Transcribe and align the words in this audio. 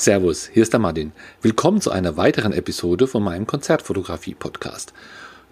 Servus, 0.00 0.48
hier 0.50 0.62
ist 0.62 0.72
der 0.72 0.80
Martin. 0.80 1.12
Willkommen 1.42 1.82
zu 1.82 1.90
einer 1.90 2.16
weiteren 2.16 2.54
Episode 2.54 3.06
von 3.06 3.22
meinem 3.22 3.46
Konzertfotografie-Podcast. 3.46 4.94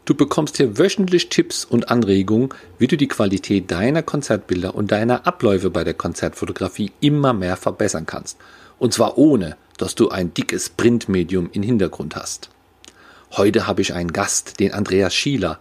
Du 0.07 0.15
bekommst 0.15 0.57
hier 0.57 0.79
wöchentlich 0.79 1.29
Tipps 1.29 1.67
und 1.67 1.91
Anregungen, 1.91 2.49
wie 2.79 2.87
du 2.87 2.97
die 2.97 3.09
Qualität 3.09 3.71
deiner 3.71 4.03
Konzertbilder 4.03 4.75
und 4.75 4.91
deiner 4.91 5.27
Abläufe 5.27 5.69
bei 5.69 5.85
der 5.85 5.93
Konzertfotografie 5.93 6.93
immer 7.01 7.35
mehr 7.35 7.59
verbessern 7.59 8.07
kannst. 8.07 8.39
Und 8.79 8.95
zwar 8.95 9.19
ohne, 9.19 9.59
dass 9.77 9.95
du 9.95 10.09
ein 10.09 10.33
dickes 10.33 10.71
Printmedium 10.71 11.51
im 11.53 11.63
Hintergrund 11.63 12.17
hast. 12.17 12.49
Heute 13.33 13.67
habe 13.67 13.83
ich 13.83 13.93
einen 13.93 14.15
Gast, 14.15 14.61
den 14.61 14.73
Andreas 14.73 15.15
Schieler. 15.15 15.59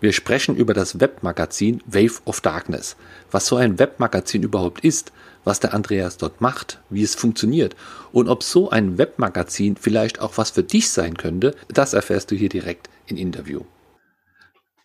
Wir 0.00 0.14
sprechen 0.14 0.56
über 0.56 0.72
das 0.72 0.98
Webmagazin 0.98 1.82
Wave 1.84 2.22
of 2.24 2.40
Darkness, 2.40 2.96
was 3.30 3.46
so 3.46 3.56
ein 3.56 3.78
Webmagazin 3.78 4.42
überhaupt 4.42 4.82
ist, 4.82 5.12
was 5.44 5.60
der 5.60 5.74
Andreas 5.74 6.16
dort 6.16 6.40
macht, 6.40 6.80
wie 6.90 7.02
es 7.02 7.14
funktioniert 7.14 7.76
und 8.12 8.28
ob 8.28 8.42
so 8.42 8.70
ein 8.70 8.98
Webmagazin 8.98 9.76
vielleicht 9.76 10.20
auch 10.20 10.38
was 10.38 10.50
für 10.50 10.62
dich 10.62 10.90
sein 10.90 11.16
könnte, 11.16 11.54
das 11.68 11.92
erfährst 11.92 12.30
du 12.30 12.34
hier 12.34 12.48
direkt 12.48 12.88
im 13.06 13.16
Interview. 13.16 13.62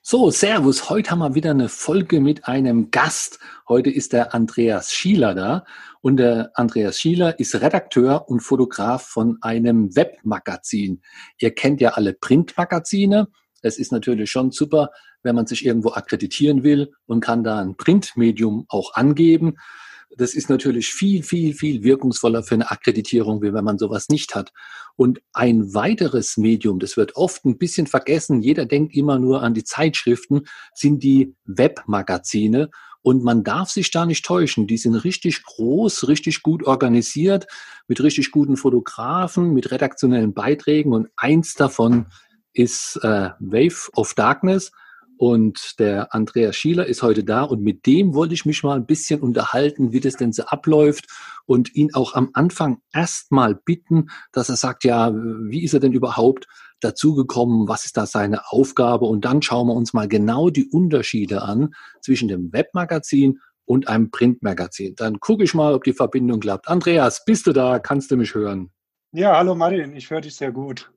So, 0.08 0.30
Servus. 0.30 0.92
Heute 0.92 1.10
haben 1.10 1.20
wir 1.20 1.34
wieder 1.34 1.50
eine 1.50 1.68
Folge 1.68 2.20
mit 2.20 2.48
einem 2.48 2.92
Gast. 2.92 3.40
Heute 3.68 3.90
ist 3.90 4.14
der 4.14 4.36
Andreas 4.36 4.94
Schieler 4.94 5.34
da. 5.34 5.66
Und 6.02 6.18
der 6.18 6.52
Andreas 6.54 7.00
Schieler 7.00 7.40
ist 7.40 7.56
Redakteur 7.56 8.30
und 8.30 8.42
Fotograf 8.42 9.02
von 9.02 9.40
einem 9.42 9.96
Webmagazin. 9.96 11.02
Ihr 11.40 11.56
kennt 11.56 11.82
ja 11.82 11.94
alle 11.94 12.14
Printmagazine. 12.14 13.30
Es 13.64 13.80
ist 13.80 13.92
natürlich 13.92 14.30
schon 14.30 14.52
super, 14.52 14.92
wenn 15.24 15.34
man 15.34 15.48
sich 15.48 15.66
irgendwo 15.66 15.94
akkreditieren 15.94 16.62
will 16.62 16.94
und 17.08 17.22
kann 17.22 17.44
da 17.44 17.60
ein 17.60 17.76
Printmedium 17.76 18.66
auch 18.70 18.94
angeben 18.94 19.56
das 20.18 20.34
ist 20.34 20.50
natürlich 20.50 20.88
viel, 20.88 21.24
viel, 21.24 21.54
viel 21.54 21.84
wirkungsvoller 21.84 22.44
für 22.44 22.56
eine 22.56 22.72
Akkreditierung, 22.72 23.42
wie 23.42 23.54
wenn 23.54 23.64
man 23.64 23.78
sowas 23.78 24.10
nicht 24.10 24.36
hat. 24.36 24.52
Und 24.96 25.22
ein 25.34 25.74
weiteres 25.74 26.38
Medium, 26.38 26.80
das 26.80 26.98
wird 26.98 27.16
oft 27.16 27.46
ein 27.46 27.58
bisschen 27.58 27.88
vergessen, 27.88 28.42
jeder 28.42 28.66
denkt 28.66 28.96
immer 28.96 29.20
nur 29.20 29.44
an 29.44 29.54
die 29.54 29.64
Zeitschriften, 29.64 30.44
sind 30.74 31.04
die 31.04 31.36
Webmagazine. 31.46 32.70
Und 33.02 33.24
man 33.24 33.44
darf 33.44 33.70
sich 33.70 33.92
da 33.92 34.08
nicht 34.08 34.26
täuschen. 34.26 34.66
Die 34.66 34.78
sind 34.78 34.96
richtig 34.96 35.44
groß, 35.44 36.08
richtig 36.08 36.42
gut 36.42 36.64
organisiert, 36.64 37.46
mit 37.88 38.02
richtig 38.02 38.32
guten 38.32 38.58
Fotografen, 38.58 39.54
mit 39.54 39.70
redaktionellen 39.70 40.34
Beiträgen. 40.34 40.92
Und 40.92 41.10
eins 41.16 41.54
davon 41.54 42.08
ist 42.54 42.98
äh, 43.04 43.30
Wave 43.40 43.92
of 43.96 44.16
Darkness. 44.16 44.72
Und 45.18 45.80
der 45.80 46.14
Andreas 46.14 46.56
Schieler 46.56 46.86
ist 46.86 47.04
heute 47.04 47.24
da 47.24 47.44
und 47.44 47.62
mit 47.62 47.86
dem 47.86 48.14
wollte 48.14 48.34
ich 48.34 48.46
mich 48.46 48.64
mal 48.64 48.76
ein 48.76 48.86
bisschen 48.86 49.22
unterhalten, 49.22 49.92
wie 49.92 50.00
das 50.00 50.16
denn 50.16 50.34
so 50.34 50.44
abläuft 50.44 51.08
und 51.46 51.76
ihn 51.76 51.94
auch 51.94 52.14
am 52.16 52.30
Anfang 52.34 52.80
erstmal 52.94 53.56
bitten, 53.56 54.08
dass 54.32 54.50
er 54.50 54.56
sagt, 54.56 54.84
ja, 54.84 55.14
wie 55.14 55.64
ist 55.64 55.74
er 55.74 55.80
denn 55.80 55.94
überhaupt 55.94 56.48
dazugekommen? 56.82 57.68
Was 57.68 57.86
ist 57.86 57.98
da 57.98 58.06
seine 58.06 58.50
Aufgabe? 58.52 59.06
Und 59.06 59.26
dann 59.26 59.42
schauen 59.42 59.68
wir 59.68 59.74
uns 59.74 59.94
mal 59.94 60.08
genau 60.08 60.50
die 60.50 60.68
Unterschiede 60.70 61.42
an 61.42 61.74
zwischen 62.02 62.28
dem 62.28 62.52
Webmagazin 62.52 63.40
und 63.66 63.88
einem 63.88 64.12
Printmagazin. 64.12 64.96
Dann 64.96 65.20
gucke 65.20 65.44
ich 65.44 65.54
mal, 65.54 65.74
ob 65.74 65.84
die 65.84 65.94
Verbindung 65.94 66.40
klappt. 66.40 66.68
Andreas, 66.68 67.26
bist 67.26 67.48
du 67.48 67.54
da? 67.54 67.80
Kannst 67.80 68.12
du 68.12 68.18
mich 68.18 68.36
hören? 68.36 68.72
Ja, 69.12 69.38
hallo 69.38 69.56
Martin, 69.56 69.96
ich 69.96 70.10
höre 70.10 70.22
dich 70.22 70.36
sehr 70.36 70.52
gut. 70.52 70.92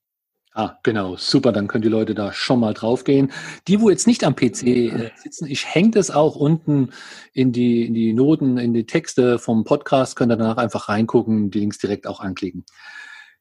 Ah, 0.54 0.80
genau, 0.82 1.16
super, 1.16 1.52
dann 1.52 1.68
können 1.68 1.84
die 1.84 1.90
Leute 1.90 2.16
da 2.16 2.34
schon 2.34 2.60
mal 2.60 2.74
draufgehen. 2.74 3.32
Die, 3.68 3.80
wo 3.80 3.92
jetzt 3.92 4.08
nicht 4.08 4.24
am 4.24 4.36
PC 4.36 4.64
äh, 4.64 5.12
sitzen, 5.16 5.46
ich 5.46 5.74
hänge 5.74 5.92
das 5.92 6.10
auch 6.10 6.36
unten 6.36 6.90
in 7.34 7.52
die, 7.52 7.86
in 7.86 7.94
die 7.94 8.14
Noten, 8.14 8.58
in 8.58 8.74
die 8.74 8.88
Texte 8.88 9.38
vom 9.38 9.64
Podcast, 9.64 10.16
könnt 10.16 10.32
ihr 10.32 10.38
danach 10.38 10.58
einfach 10.58 10.90
reingucken, 10.90 11.52
die 11.52 11.60
Links 11.60 11.78
direkt 11.78 12.08
auch 12.08 12.20
anklicken. 12.20 12.66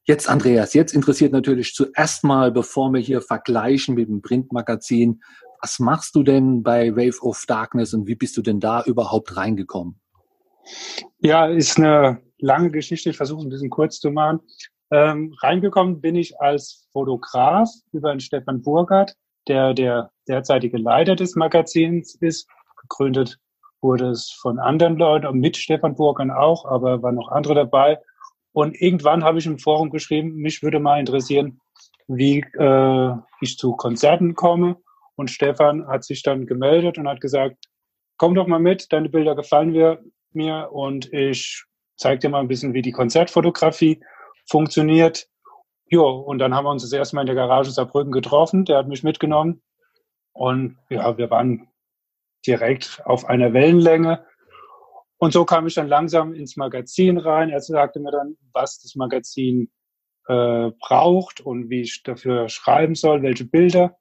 Jetzt, 0.08 0.26
Andreas, 0.26 0.72
jetzt 0.72 0.94
interessiert 0.94 1.32
natürlich 1.32 1.74
zuerst 1.74 2.24
mal, 2.24 2.50
bevor 2.50 2.90
wir 2.94 3.00
hier 3.00 3.20
vergleichen 3.20 3.94
mit 3.94 4.08
dem 4.08 4.22
Printmagazin, 4.22 5.20
was 5.60 5.80
machst 5.80 6.14
du 6.14 6.22
denn 6.22 6.62
bei 6.62 6.96
Wave 6.96 7.20
of 7.20 7.44
Darkness 7.46 7.92
und 7.92 8.06
wie 8.06 8.14
bist 8.14 8.34
du 8.38 8.40
denn 8.40 8.58
da 8.58 8.82
überhaupt 8.84 9.36
reingekommen? 9.36 10.00
Ja, 11.18 11.44
ist 11.44 11.76
eine 11.76 12.22
lange 12.38 12.70
Geschichte. 12.70 13.10
Ich 13.10 13.18
versuche 13.18 13.40
es 13.40 13.44
ein 13.44 13.50
bisschen 13.50 13.68
kurz 13.68 14.00
zu 14.00 14.10
machen. 14.10 14.40
Ähm, 14.90 15.34
reingekommen 15.42 16.00
bin 16.00 16.16
ich 16.16 16.40
als 16.40 16.88
Fotograf 16.90 17.68
über 17.92 18.10
den 18.10 18.20
Stefan 18.20 18.62
Burgert, 18.62 19.14
der 19.46 19.74
der 19.74 20.10
derzeitige 20.26 20.78
Leiter 20.78 21.16
des 21.16 21.36
Magazins 21.36 22.14
ist. 22.14 22.48
Gegründet 22.80 23.38
wurde 23.82 24.08
es 24.08 24.30
von 24.30 24.58
anderen 24.58 24.96
Leuten, 24.96 25.38
mit 25.38 25.58
Stefan 25.58 25.96
Burgert 25.96 26.30
auch, 26.30 26.64
aber 26.64 27.02
waren 27.02 27.16
noch 27.16 27.28
andere 27.28 27.54
dabei. 27.54 27.98
Und 28.58 28.74
irgendwann 28.82 29.22
habe 29.22 29.38
ich 29.38 29.46
im 29.46 29.60
Forum 29.60 29.88
geschrieben, 29.88 30.34
mich 30.34 30.64
würde 30.64 30.80
mal 30.80 30.98
interessieren, 30.98 31.60
wie 32.08 32.40
äh, 32.58 33.12
ich 33.40 33.56
zu 33.56 33.76
Konzerten 33.76 34.34
komme. 34.34 34.78
Und 35.14 35.30
Stefan 35.30 35.86
hat 35.86 36.02
sich 36.02 36.24
dann 36.24 36.44
gemeldet 36.44 36.98
und 36.98 37.06
hat 37.06 37.20
gesagt, 37.20 37.66
komm 38.16 38.34
doch 38.34 38.48
mal 38.48 38.58
mit, 38.58 38.92
deine 38.92 39.10
Bilder 39.10 39.36
gefallen 39.36 39.70
mir, 39.70 40.02
mir 40.32 40.70
und 40.72 41.12
ich 41.12 41.66
zeige 41.96 42.18
dir 42.18 42.30
mal 42.30 42.40
ein 42.40 42.48
bisschen, 42.48 42.74
wie 42.74 42.82
die 42.82 42.90
Konzertfotografie 42.90 44.02
funktioniert. 44.50 45.28
Jo, 45.88 46.08
und 46.08 46.40
dann 46.40 46.52
haben 46.52 46.64
wir 46.64 46.72
uns 46.72 46.82
das 46.82 46.92
erste 46.92 47.14
Mal 47.14 47.22
in 47.22 47.28
der 47.28 47.36
Garage 47.36 47.70
Saarbrücken 47.70 48.10
getroffen. 48.10 48.64
Der 48.64 48.78
hat 48.78 48.88
mich 48.88 49.04
mitgenommen. 49.04 49.62
Und 50.32 50.78
ja, 50.90 51.16
wir 51.16 51.30
waren 51.30 51.68
direkt 52.44 53.02
auf 53.04 53.24
einer 53.24 53.52
Wellenlänge. 53.52 54.26
Und 55.18 55.32
so 55.32 55.44
kam 55.44 55.66
ich 55.66 55.74
dann 55.74 55.88
langsam 55.88 56.32
ins 56.32 56.56
Magazin 56.56 57.18
rein. 57.18 57.50
Er 57.50 57.60
sagte 57.60 58.00
mir 58.00 58.12
dann, 58.12 58.36
was 58.52 58.80
das 58.80 58.94
Magazin 58.94 59.70
äh, 60.28 60.70
braucht 60.78 61.40
und 61.40 61.70
wie 61.70 61.82
ich 61.82 62.02
dafür 62.04 62.48
schreiben 62.48 62.94
soll, 62.94 63.22
welche 63.22 63.44
Bilder 63.44 63.96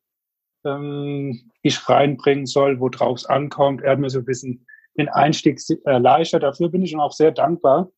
ähm, 0.63 1.51
ich 1.63 1.89
reinbringen 1.89 2.45
soll, 2.45 2.79
worauf 2.79 3.17
es 3.17 3.25
ankommt. 3.25 3.81
Er 3.81 3.93
hat 3.93 3.99
mir 3.99 4.09
so 4.09 4.19
ein 4.19 4.25
bisschen 4.25 4.65
den 4.97 5.09
Einstieg 5.09 5.59
erleichtert. 5.85 6.43
Dafür 6.43 6.69
bin 6.69 6.83
ich 6.83 6.93
ihm 6.93 6.99
auch 6.99 7.13
sehr 7.13 7.31
dankbar 7.31 7.89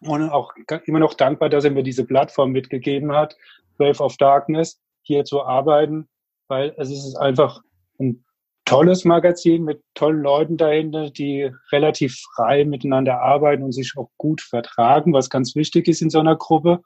und 0.00 0.28
auch 0.30 0.52
immer 0.84 0.98
noch 0.98 1.14
dankbar, 1.14 1.48
dass 1.48 1.64
er 1.64 1.70
mir 1.70 1.82
diese 1.82 2.04
Plattform 2.04 2.52
mitgegeben 2.52 3.12
hat, 3.12 3.36
Wave 3.78 4.02
of 4.02 4.16
Darkness, 4.16 4.80
hier 5.02 5.24
zu 5.24 5.42
arbeiten, 5.42 6.08
weil 6.48 6.74
es 6.76 6.90
ist 6.90 7.16
einfach 7.16 7.62
ein 7.98 8.24
tolles 8.68 9.06
Magazin 9.06 9.64
mit 9.64 9.82
tollen 9.94 10.22
Leuten 10.22 10.58
dahinter, 10.58 11.08
die 11.08 11.50
relativ 11.72 12.20
frei 12.34 12.66
miteinander 12.66 13.22
arbeiten 13.22 13.62
und 13.62 13.72
sich 13.72 13.94
auch 13.96 14.10
gut 14.18 14.42
vertragen, 14.42 15.14
was 15.14 15.30
ganz 15.30 15.56
wichtig 15.56 15.88
ist 15.88 16.02
in 16.02 16.10
so 16.10 16.20
einer 16.20 16.36
Gruppe. 16.36 16.82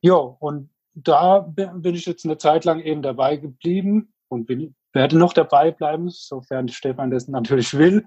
Ja, 0.00 0.14
und 0.14 0.70
da 0.94 1.40
bin 1.40 1.94
ich 1.94 2.06
jetzt 2.06 2.24
eine 2.24 2.38
Zeit 2.38 2.64
lang 2.64 2.80
eben 2.80 3.02
dabei 3.02 3.36
geblieben 3.36 4.14
und 4.28 4.46
bin, 4.46 4.74
werde 4.94 5.18
noch 5.18 5.34
dabei 5.34 5.72
bleiben, 5.72 6.08
sofern 6.08 6.68
Stefan 6.68 7.10
das 7.10 7.28
natürlich 7.28 7.76
will. 7.76 8.06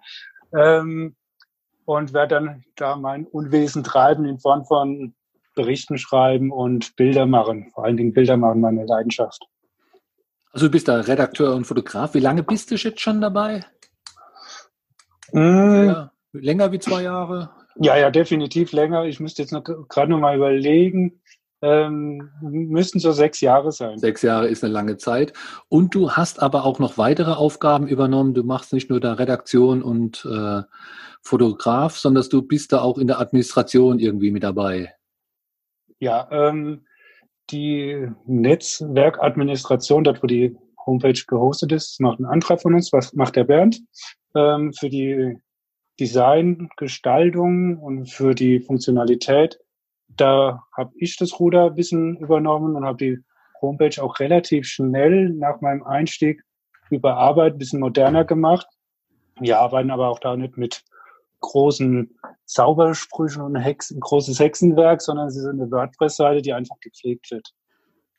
Ähm, 0.57 1.15
und 1.85 2.13
werde 2.13 2.35
dann 2.35 2.63
da 2.75 2.95
mein 2.95 3.25
Unwesen 3.25 3.83
treiben 3.83 4.25
in 4.25 4.39
Form 4.39 4.65
von 4.65 5.13
Berichten 5.55 5.99
schreiben 5.99 6.51
und 6.51 6.95
Bilder 6.95 7.27
machen. 7.27 7.69
Vor 7.73 7.85
allen 7.85 7.95
Dingen 7.95 8.13
Bilder 8.13 8.37
machen, 8.37 8.59
meine 8.59 8.85
Leidenschaft. 8.85 9.45
Also 10.57 10.69
du 10.69 10.71
bist 10.71 10.87
da 10.87 11.01
Redakteur 11.01 11.53
und 11.53 11.65
Fotograf. 11.65 12.15
Wie 12.15 12.19
lange 12.19 12.41
bist 12.41 12.71
du 12.71 12.75
jetzt 12.77 12.99
schon 12.99 13.21
dabei? 13.21 13.63
Mm. 15.31 15.85
Ja, 15.85 16.11
länger 16.33 16.71
wie 16.71 16.79
zwei 16.79 17.03
Jahre? 17.03 17.51
Ja, 17.75 17.95
ja, 17.95 18.09
definitiv 18.09 18.71
länger. 18.71 19.05
Ich 19.05 19.19
müsste 19.19 19.43
jetzt 19.43 19.51
noch 19.51 19.63
gerade 19.63 20.09
noch 20.09 20.17
mal 20.17 20.35
überlegen. 20.35 21.21
Ähm, 21.61 22.31
müssten 22.41 22.97
so 22.97 23.11
sechs 23.11 23.39
Jahre 23.39 23.71
sein. 23.71 23.99
Sechs 23.99 24.23
Jahre 24.23 24.47
ist 24.47 24.63
eine 24.63 24.73
lange 24.73 24.97
Zeit. 24.97 25.31
Und 25.69 25.93
du 25.93 26.13
hast 26.13 26.41
aber 26.41 26.65
auch 26.65 26.79
noch 26.79 26.97
weitere 26.97 27.33
Aufgaben 27.33 27.87
übernommen. 27.87 28.33
Du 28.33 28.43
machst 28.43 28.73
nicht 28.73 28.89
nur 28.89 28.99
da 28.99 29.13
Redaktion 29.13 29.83
und 29.83 30.25
äh, 30.25 30.63
Fotograf, 31.21 31.97
sondern 31.97 32.25
du 32.31 32.41
bist 32.41 32.73
da 32.73 32.81
auch 32.81 32.97
in 32.97 33.05
der 33.05 33.19
Administration 33.19 33.99
irgendwie 33.99 34.31
mit 34.31 34.41
dabei. 34.41 34.91
Ja, 35.99 36.27
ähm, 36.31 36.87
die 37.49 38.07
Netzwerkadministration, 38.25 40.03
dort 40.03 40.21
wo 40.23 40.27
die 40.27 40.57
Homepage 40.85 41.21
gehostet 41.27 41.71
ist, 41.71 41.99
macht 41.99 42.19
ein 42.19 42.25
anderer 42.25 42.57
von 42.57 42.73
uns. 42.73 42.93
Was 42.93 43.13
macht 43.13 43.35
der 43.35 43.43
Bernd? 43.43 43.81
Ähm, 44.35 44.73
für 44.73 44.89
die 44.89 45.37
Design, 45.99 46.69
Gestaltung 46.77 47.77
und 47.77 48.09
für 48.09 48.35
die 48.35 48.59
Funktionalität. 48.59 49.59
Da 50.07 50.63
habe 50.75 50.93
ich 50.95 51.17
das 51.17 51.39
Ruderwissen 51.39 52.17
übernommen 52.17 52.75
und 52.75 52.85
habe 52.85 52.97
die 52.97 53.19
Homepage 53.61 54.01
auch 54.01 54.19
relativ 54.19 54.67
schnell 54.67 55.29
nach 55.29 55.61
meinem 55.61 55.83
Einstieg 55.83 56.43
überarbeitet, 56.89 57.59
bisschen 57.59 57.79
moderner 57.79 58.23
gemacht. 58.23 58.67
Wir 59.39 59.59
arbeiten 59.59 59.91
aber 59.91 60.07
auch 60.07 60.19
da 60.19 60.35
nicht 60.37 60.57
mit 60.57 60.83
großen 61.41 62.17
Zaubersprüchen 62.45 63.41
und 63.41 63.55
Hexen, 63.55 63.99
großes 63.99 64.39
Hexenwerk, 64.39 65.01
sondern 65.01 65.29
sie 65.29 65.41
sind 65.41 65.61
eine 65.61 65.71
WordPress-Seite, 65.71 66.41
die 66.41 66.53
einfach 66.53 66.79
gepflegt 66.79 67.29
wird. 67.31 67.53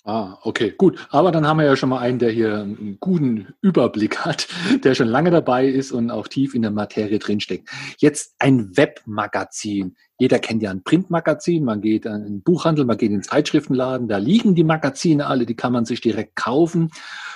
Ah, 0.08 0.38
okay, 0.40 0.72
gut. 0.74 1.06
Aber 1.10 1.30
dann 1.32 1.46
haben 1.46 1.58
wir 1.58 1.66
ja 1.66 1.76
schon 1.76 1.90
mal 1.90 1.98
einen, 1.98 2.18
der 2.18 2.30
hier 2.30 2.60
einen 2.60 2.96
guten 2.98 3.48
Überblick 3.60 4.24
hat, 4.24 4.48
der 4.82 4.94
schon 4.94 5.06
lange 5.06 5.30
dabei 5.30 5.66
ist 5.66 5.92
und 5.92 6.10
auch 6.10 6.28
tief 6.28 6.54
in 6.54 6.62
der 6.62 6.70
Materie 6.70 7.18
drinsteckt. 7.18 7.68
Jetzt 7.98 8.34
ein 8.38 8.74
Webmagazin. 8.74 9.96
Jeder 10.18 10.38
kennt 10.38 10.62
ja 10.62 10.70
ein 10.70 10.82
Printmagazin. 10.82 11.62
Man 11.62 11.82
geht 11.82 12.06
in 12.06 12.24
den 12.24 12.42
Buchhandel, 12.42 12.86
man 12.86 12.96
geht 12.96 13.10
in 13.10 13.18
den 13.18 13.22
Zeitschriftenladen. 13.22 14.08
Da 14.08 14.16
liegen 14.16 14.54
die 14.54 14.64
Magazine 14.64 15.26
alle, 15.26 15.44
die 15.44 15.56
kann 15.56 15.74
man 15.74 15.84
sich 15.84 16.00
direkt 16.00 16.36
kaufen. 16.36 16.90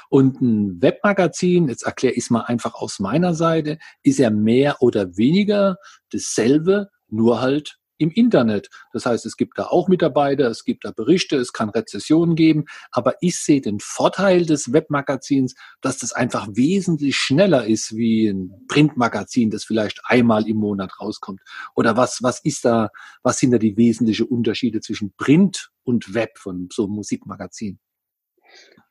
Und 0.09 0.41
ein 0.41 0.81
Webmagazin, 0.81 1.69
jetzt 1.69 1.83
erkläre 1.83 2.15
ich 2.15 2.25
es 2.25 2.31
mal 2.31 2.45
einfach 2.45 2.73
aus 2.73 3.01
meiner 3.01 3.35
Seite, 3.35 3.77
ist 4.03 4.19
ja 4.19 4.31
mehr 4.31 4.77
oder 4.81 5.19
weniger 5.19 5.77
dasselbe, 6.11 6.89
nur 7.11 7.43
halt 7.43 7.82
im 8.03 8.11
Internet. 8.11 8.69
Das 8.93 9.07
heißt, 9.07 9.25
es 9.25 9.37
gibt 9.37 9.59
da 9.59 9.67
auch 9.67 9.89
Mitarbeiter, 9.89 10.49
es 10.49 10.65
gibt 10.65 10.85
da 10.85 10.91
Berichte, 10.91 11.37
es 11.37 11.53
kann 11.53 11.71
Rezessionen 11.71 12.35
geben, 12.35 12.65
aber 12.91 13.15
ich 13.21 13.39
sehe 13.39 13.61
den 13.61 13.79
Vorteil 13.81 14.45
des 14.45 14.73
Webmagazins, 14.73 15.55
dass 15.81 15.99
das 15.99 16.13
einfach 16.13 16.49
wesentlich 16.53 17.17
schneller 17.17 17.67
ist 17.67 17.97
wie 17.97 18.29
ein 18.29 18.67
Printmagazin, 18.69 19.51
das 19.51 19.65
vielleicht 19.65 20.01
einmal 20.05 20.49
im 20.49 20.57
Monat 20.57 21.01
rauskommt. 21.01 21.41
Oder 21.75 21.97
was, 21.97 22.23
was 22.23 22.41
ist 22.45 22.65
da, 22.65 22.91
was 23.23 23.39
sind 23.39 23.53
da 23.53 23.59
die 23.59 23.77
wesentlichen 23.77 24.27
Unterschiede 24.27 24.81
zwischen 24.81 25.15
Print 25.17 25.71
und 25.85 26.15
Web 26.15 26.39
von 26.39 26.69
so 26.73 26.85
einem 26.85 26.95
Musikmagazin? 26.95 27.79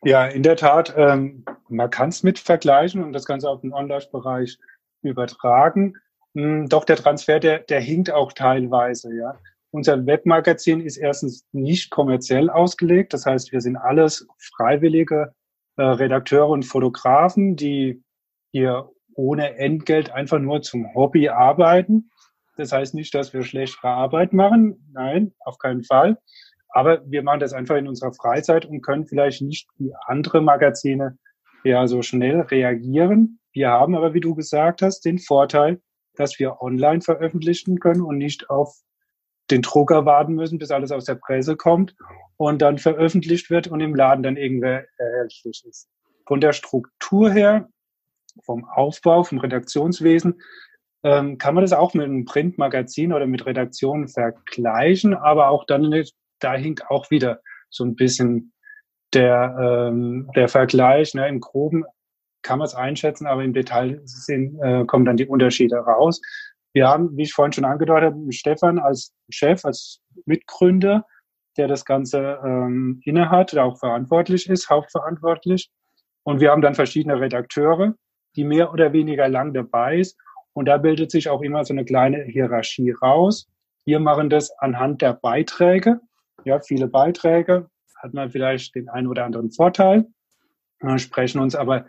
Ja, 0.04 0.26
in 0.26 0.42
der 0.42 0.56
Tat, 0.56 0.94
ähm, 0.98 1.46
man 1.70 1.90
kann 1.90 2.10
es 2.10 2.24
mit 2.24 2.40
vergleichen 2.40 3.04
und 3.04 3.14
das 3.14 3.26
Ganze 3.26 3.50
auf 3.50 3.62
den 3.62 3.74
Online-Bereich 3.74 4.58
übertragen. 5.04 5.96
Hm, 6.36 6.70
doch 6.70 6.86
der 6.86 6.96
Transfer, 6.96 7.40
der, 7.40 7.60
der 7.60 7.82
hinkt 7.82 8.12
auch 8.12 8.34
teilweise, 8.34 9.14
ja. 9.16 9.40
Unser 9.74 10.06
Webmagazin 10.06 10.82
ist 10.82 10.98
erstens 10.98 11.46
nicht 11.54 11.92
kommerziell 11.92 12.50
ausgelegt. 12.50 13.14
Das 13.14 13.26
heißt, 13.26 13.54
wir 13.54 13.62
sind 13.62 13.78
alles 13.78 14.28
freiwillige 14.38 15.34
äh, 15.78 15.84
Redakteure 15.84 16.50
und 16.50 16.64
Fotografen, 16.64 17.56
die 17.56 18.04
hier 18.52 18.90
ohne 19.14 19.58
Entgelt 19.58 20.12
einfach 20.12 20.40
nur 20.40 20.62
zum 20.62 20.94
Hobby 20.94 21.30
arbeiten. 21.30 22.12
Das 22.58 22.74
heißt 22.74 22.94
nicht, 22.94 23.16
dass 23.16 23.34
wir 23.34 23.44
schlechtere 23.44 23.88
Arbeit 23.88 24.34
machen. 24.34 24.90
Nein, 24.92 25.34
auf 25.40 25.58
keinen 25.58 25.84
Fall. 25.84 26.18
Aber 26.70 27.02
wir 27.10 27.24
machen 27.24 27.40
das 27.40 27.54
einfach 27.54 27.76
in 27.76 27.88
unserer 27.88 28.14
Freizeit 28.14 28.66
und 28.66 28.82
können 28.82 29.06
vielleicht 29.06 29.42
nicht 29.42 29.70
wie 29.78 29.94
andere 30.06 30.42
Magazine 30.42 31.18
ja 31.64 31.88
so 31.88 32.02
schnell 32.02 32.42
reagieren. 32.42 33.40
Wir 33.54 33.70
haben 33.70 33.96
aber, 33.96 34.14
wie 34.14 34.22
du 34.22 34.36
gesagt 34.36 34.82
hast, 34.82 35.02
den 35.02 35.20
Vorteil, 35.20 35.82
dass 36.16 36.40
wir 36.40 36.62
online 36.62 37.02
veröffentlichen 37.02 37.80
können 37.80 38.02
und 38.02 38.18
nicht 38.18 38.50
auf 38.50 38.76
den 39.50 39.62
Drucker 39.62 40.06
warten 40.06 40.34
müssen, 40.34 40.58
bis 40.58 40.72
alles 40.72 40.92
aus 40.92 41.06
der 41.06 41.16
Presse 41.16 41.56
kommt 41.56 41.96
und 42.38 42.62
dann 42.62 42.78
veröffentlicht 42.78 43.50
wird 43.50 43.68
und 43.68 43.82
im 43.82 43.96
Laden 43.96 44.24
dann 44.24 44.38
irgendwer 44.38 44.86
erhältlich 44.98 45.64
ist. 45.68 45.90
Von 46.26 46.40
der 46.40 46.54
Struktur 46.54 47.32
her, 47.32 47.68
vom 48.44 48.66
Aufbau, 48.66 49.24
vom 49.24 49.40
Redaktionswesen, 49.40 50.42
ähm, 51.04 51.38
kann 51.38 51.56
man 51.56 51.64
das 51.64 51.74
auch 51.74 51.94
mit 51.94 52.06
einem 52.06 52.26
Printmagazin 52.26 53.12
oder 53.12 53.26
mit 53.26 53.46
Redaktionen 53.46 54.08
vergleichen, 54.08 55.16
aber 55.16 55.50
auch 55.50 55.66
dann, 55.66 56.04
da 56.40 56.54
hinkt 56.54 56.90
auch 56.90 57.10
wieder 57.10 57.42
so 57.70 57.84
ein 57.84 57.96
bisschen 57.96 58.54
der, 59.14 59.90
ähm, 59.90 60.30
der 60.36 60.48
Vergleich. 60.48 61.14
Ne, 61.14 61.28
Im 61.28 61.40
Groben 61.40 61.84
kann 62.42 62.60
man 62.60 62.66
es 62.66 62.76
einschätzen, 62.76 63.28
aber 63.28 63.44
im 63.44 63.54
Detail 63.54 64.02
sind, 64.06 64.60
äh, 64.62 64.86
kommen 64.86 65.06
dann 65.06 65.18
die 65.18 65.28
Unterschiede 65.28 65.78
raus. 65.78 66.22
Wir 66.74 66.88
haben, 66.88 67.16
wie 67.18 67.24
ich 67.24 67.34
vorhin 67.34 67.52
schon 67.52 67.66
angedeutet 67.66 68.14
habe, 68.14 68.32
Stefan 68.32 68.80
als 68.80 69.14
Chef, 69.30 69.66
als 69.66 70.02
Mitgründer, 70.26 71.06
der 71.58 71.68
das 71.68 71.84
Ganze 71.84 72.40
ähm, 72.44 73.02
innehat, 73.04 73.54
der 73.54 73.66
auch 73.66 73.78
verantwortlich 73.78 74.50
ist, 74.50 74.70
hauptverantwortlich. 74.70 75.70
Und 76.24 76.40
wir 76.40 76.52
haben 76.52 76.62
dann 76.62 76.76
verschiedene 76.76 77.20
Redakteure, 77.20 77.96
die 78.36 78.46
mehr 78.46 78.72
oder 78.72 78.94
weniger 78.94 79.28
lang 79.28 79.54
dabei 79.54 79.98
ist. 79.98 80.18
Und 80.54 80.66
da 80.66 80.78
bildet 80.78 81.12
sich 81.12 81.30
auch 81.30 81.42
immer 81.42 81.66
so 81.66 81.74
eine 81.74 81.84
kleine 81.84 82.24
Hierarchie 82.24 82.92
raus. 82.92 83.50
Wir 83.86 84.00
machen 84.00 84.30
das 84.30 84.52
anhand 84.60 85.02
der 85.02 85.14
Beiträge. 85.14 86.00
Ja, 86.46 86.60
viele 86.60 86.88
Beiträge 86.88 87.68
hat 88.02 88.14
man 88.14 88.30
vielleicht 88.30 88.76
den 88.76 88.90
einen 88.90 89.08
oder 89.08 89.26
anderen 89.26 89.52
Vorteil, 89.52 90.06
wir 90.82 90.98
sprechen 90.98 91.40
uns 91.40 91.56
aber 91.56 91.86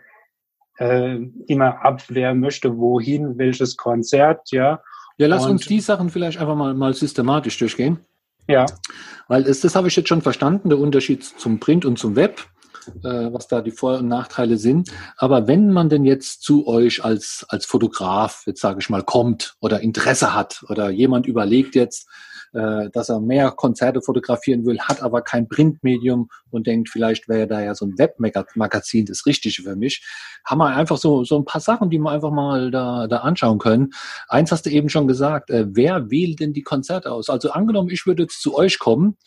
äh, 0.77 1.17
immer 1.47 1.83
ab, 1.83 2.03
wer 2.09 2.33
möchte 2.33 2.77
wohin, 2.77 3.37
welches 3.37 3.77
Konzert, 3.77 4.51
ja. 4.51 4.81
Ja, 5.17 5.27
lass 5.27 5.45
Und, 5.45 5.51
uns 5.51 5.67
die 5.67 5.79
Sachen 5.79 6.09
vielleicht 6.09 6.39
einfach 6.39 6.55
mal, 6.55 6.73
mal 6.73 6.93
systematisch 6.93 7.57
durchgehen. 7.59 7.99
Ja. 8.47 8.65
Weil 9.27 9.43
das, 9.43 9.61
das 9.61 9.75
habe 9.75 9.87
ich 9.87 9.95
jetzt 9.95 10.09
schon 10.09 10.21
verstanden, 10.21 10.69
der 10.69 10.79
Unterschied 10.79 11.23
zum 11.23 11.59
Print 11.59 11.85
und 11.85 11.97
zum 11.97 12.15
Web, 12.15 12.41
äh, 13.03 13.31
was 13.31 13.47
da 13.47 13.61
die 13.61 13.71
Vor- 13.71 13.99
und 13.99 14.07
Nachteile 14.07 14.57
sind. 14.57 14.89
Aber 15.17 15.47
wenn 15.47 15.71
man 15.71 15.89
denn 15.89 16.03
jetzt 16.03 16.41
zu 16.41 16.67
euch 16.67 17.05
als, 17.05 17.45
als 17.49 17.65
Fotograf, 17.65 18.43
jetzt 18.45 18.61
sage 18.61 18.79
ich 18.79 18.89
mal, 18.89 19.03
kommt 19.03 19.55
oder 19.59 19.81
Interesse 19.81 20.33
hat 20.33 20.63
oder 20.67 20.89
jemand 20.89 21.27
überlegt 21.27 21.75
jetzt, 21.75 22.09
äh, 22.53 22.89
dass 22.91 23.09
er 23.09 23.19
mehr 23.19 23.51
Konzerte 23.51 24.01
fotografieren 24.01 24.65
will, 24.65 24.79
hat 24.79 25.01
aber 25.01 25.21
kein 25.21 25.47
Printmedium 25.47 26.29
und 26.51 26.67
denkt, 26.67 26.89
vielleicht 26.89 27.27
wäre 27.27 27.47
da 27.47 27.61
ja 27.61 27.75
so 27.75 27.85
ein 27.85 27.97
Webmagazin 27.97 29.05
das 29.05 29.25
Richtige 29.25 29.63
für 29.63 29.75
mich, 29.75 30.05
haben 30.45 30.59
wir 30.59 30.67
einfach 30.67 30.97
so, 30.97 31.23
so 31.23 31.37
ein 31.37 31.45
paar 31.45 31.61
Sachen, 31.61 31.89
die 31.89 31.99
wir 31.99 32.11
einfach 32.11 32.31
mal 32.31 32.71
da, 32.71 33.07
da 33.07 33.17
anschauen 33.17 33.59
können. 33.59 33.91
Eins 34.27 34.51
hast 34.51 34.65
du 34.65 34.69
eben 34.69 34.89
schon 34.89 35.07
gesagt, 35.07 35.49
äh, 35.49 35.65
wer 35.69 36.11
wählt 36.11 36.39
denn 36.39 36.53
die 36.53 36.63
Konzerte 36.63 37.11
aus? 37.11 37.29
Also 37.29 37.51
angenommen, 37.51 37.89
ich 37.89 38.05
würde 38.05 38.23
jetzt 38.23 38.41
zu 38.41 38.55
euch 38.55 38.79
kommen 38.79 39.17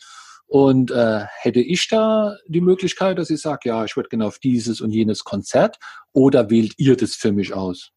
und 0.47 0.91
äh, 0.91 1.25
hätte 1.41 1.59
ich 1.59 1.87
da 1.89 2.37
die 2.47 2.61
Möglichkeit, 2.61 3.17
dass 3.17 3.29
ich 3.29 3.41
sage, 3.41 3.69
ja, 3.69 3.83
ich 3.83 3.95
würde 3.97 4.09
gerne 4.09 4.25
auf 4.25 4.39
dieses 4.39 4.79
und 4.79 4.91
jenes 4.91 5.23
Konzert 5.23 5.77
oder 6.13 6.49
wählt 6.49 6.73
ihr 6.77 6.95
das 6.95 7.15
für 7.15 7.33
mich 7.33 7.53
aus? 7.53 7.91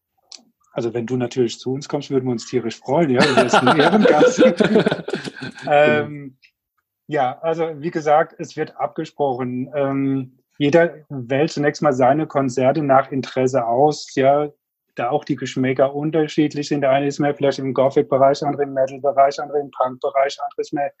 Also 0.71 0.93
wenn 0.93 1.05
du 1.05 1.17
natürlich 1.17 1.59
zu 1.59 1.73
uns 1.73 1.89
kommst, 1.89 2.09
würden 2.09 2.25
wir 2.25 2.31
uns 2.31 2.47
tierisch 2.47 2.79
freuen, 2.79 3.09
ja, 3.09 3.21
du 3.21 3.43
bist 3.43 3.55
ein 3.55 3.79
Ehrengast. 3.79 4.41
ähm, 5.69 6.37
ja, 7.07 7.37
also 7.41 7.81
wie 7.81 7.91
gesagt, 7.91 8.35
es 8.39 8.55
wird 8.55 8.77
abgesprochen. 8.77 9.69
Ähm, 9.75 10.39
jeder 10.57 10.93
wählt 11.09 11.51
zunächst 11.51 11.81
mal 11.81 11.91
seine 11.91 12.25
Konzerte 12.25 12.83
nach 12.83 13.11
Interesse 13.11 13.65
aus, 13.65 14.15
ja, 14.15 14.49
da 14.95 15.09
auch 15.09 15.25
die 15.25 15.35
Geschmäcker 15.35 15.93
unterschiedlich 15.93 16.67
sind. 16.67 16.81
Der 16.81 16.91
eine 16.91 17.07
ist 17.07 17.19
mehr 17.19 17.33
vielleicht 17.35 17.59
im 17.59 17.73
Gothic-Bereich, 17.73 18.43
andere 18.43 18.63
im 18.63 18.73
Metal-Bereich, 18.73 19.39
andere 19.39 19.59
im 19.59 19.71
Punk-Bereich, 19.71 20.37
andere 20.41 20.61
ist 20.61 20.73
mehr 20.73 20.91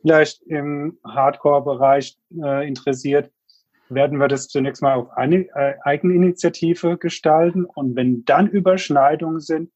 vielleicht 0.00 0.42
im 0.42 0.98
Hardcore-Bereich 1.06 2.16
äh, 2.42 2.66
interessiert 2.66 3.30
werden 3.88 4.18
wir 4.18 4.28
das 4.28 4.48
zunächst 4.48 4.82
mal 4.82 4.94
auf 4.94 5.10
eine 5.16 5.46
äh, 5.54 5.74
Eigeninitiative 5.82 6.98
gestalten. 6.98 7.64
Und 7.64 7.96
wenn 7.96 8.24
dann 8.24 8.48
Überschneidungen 8.48 9.40
sind, 9.40 9.70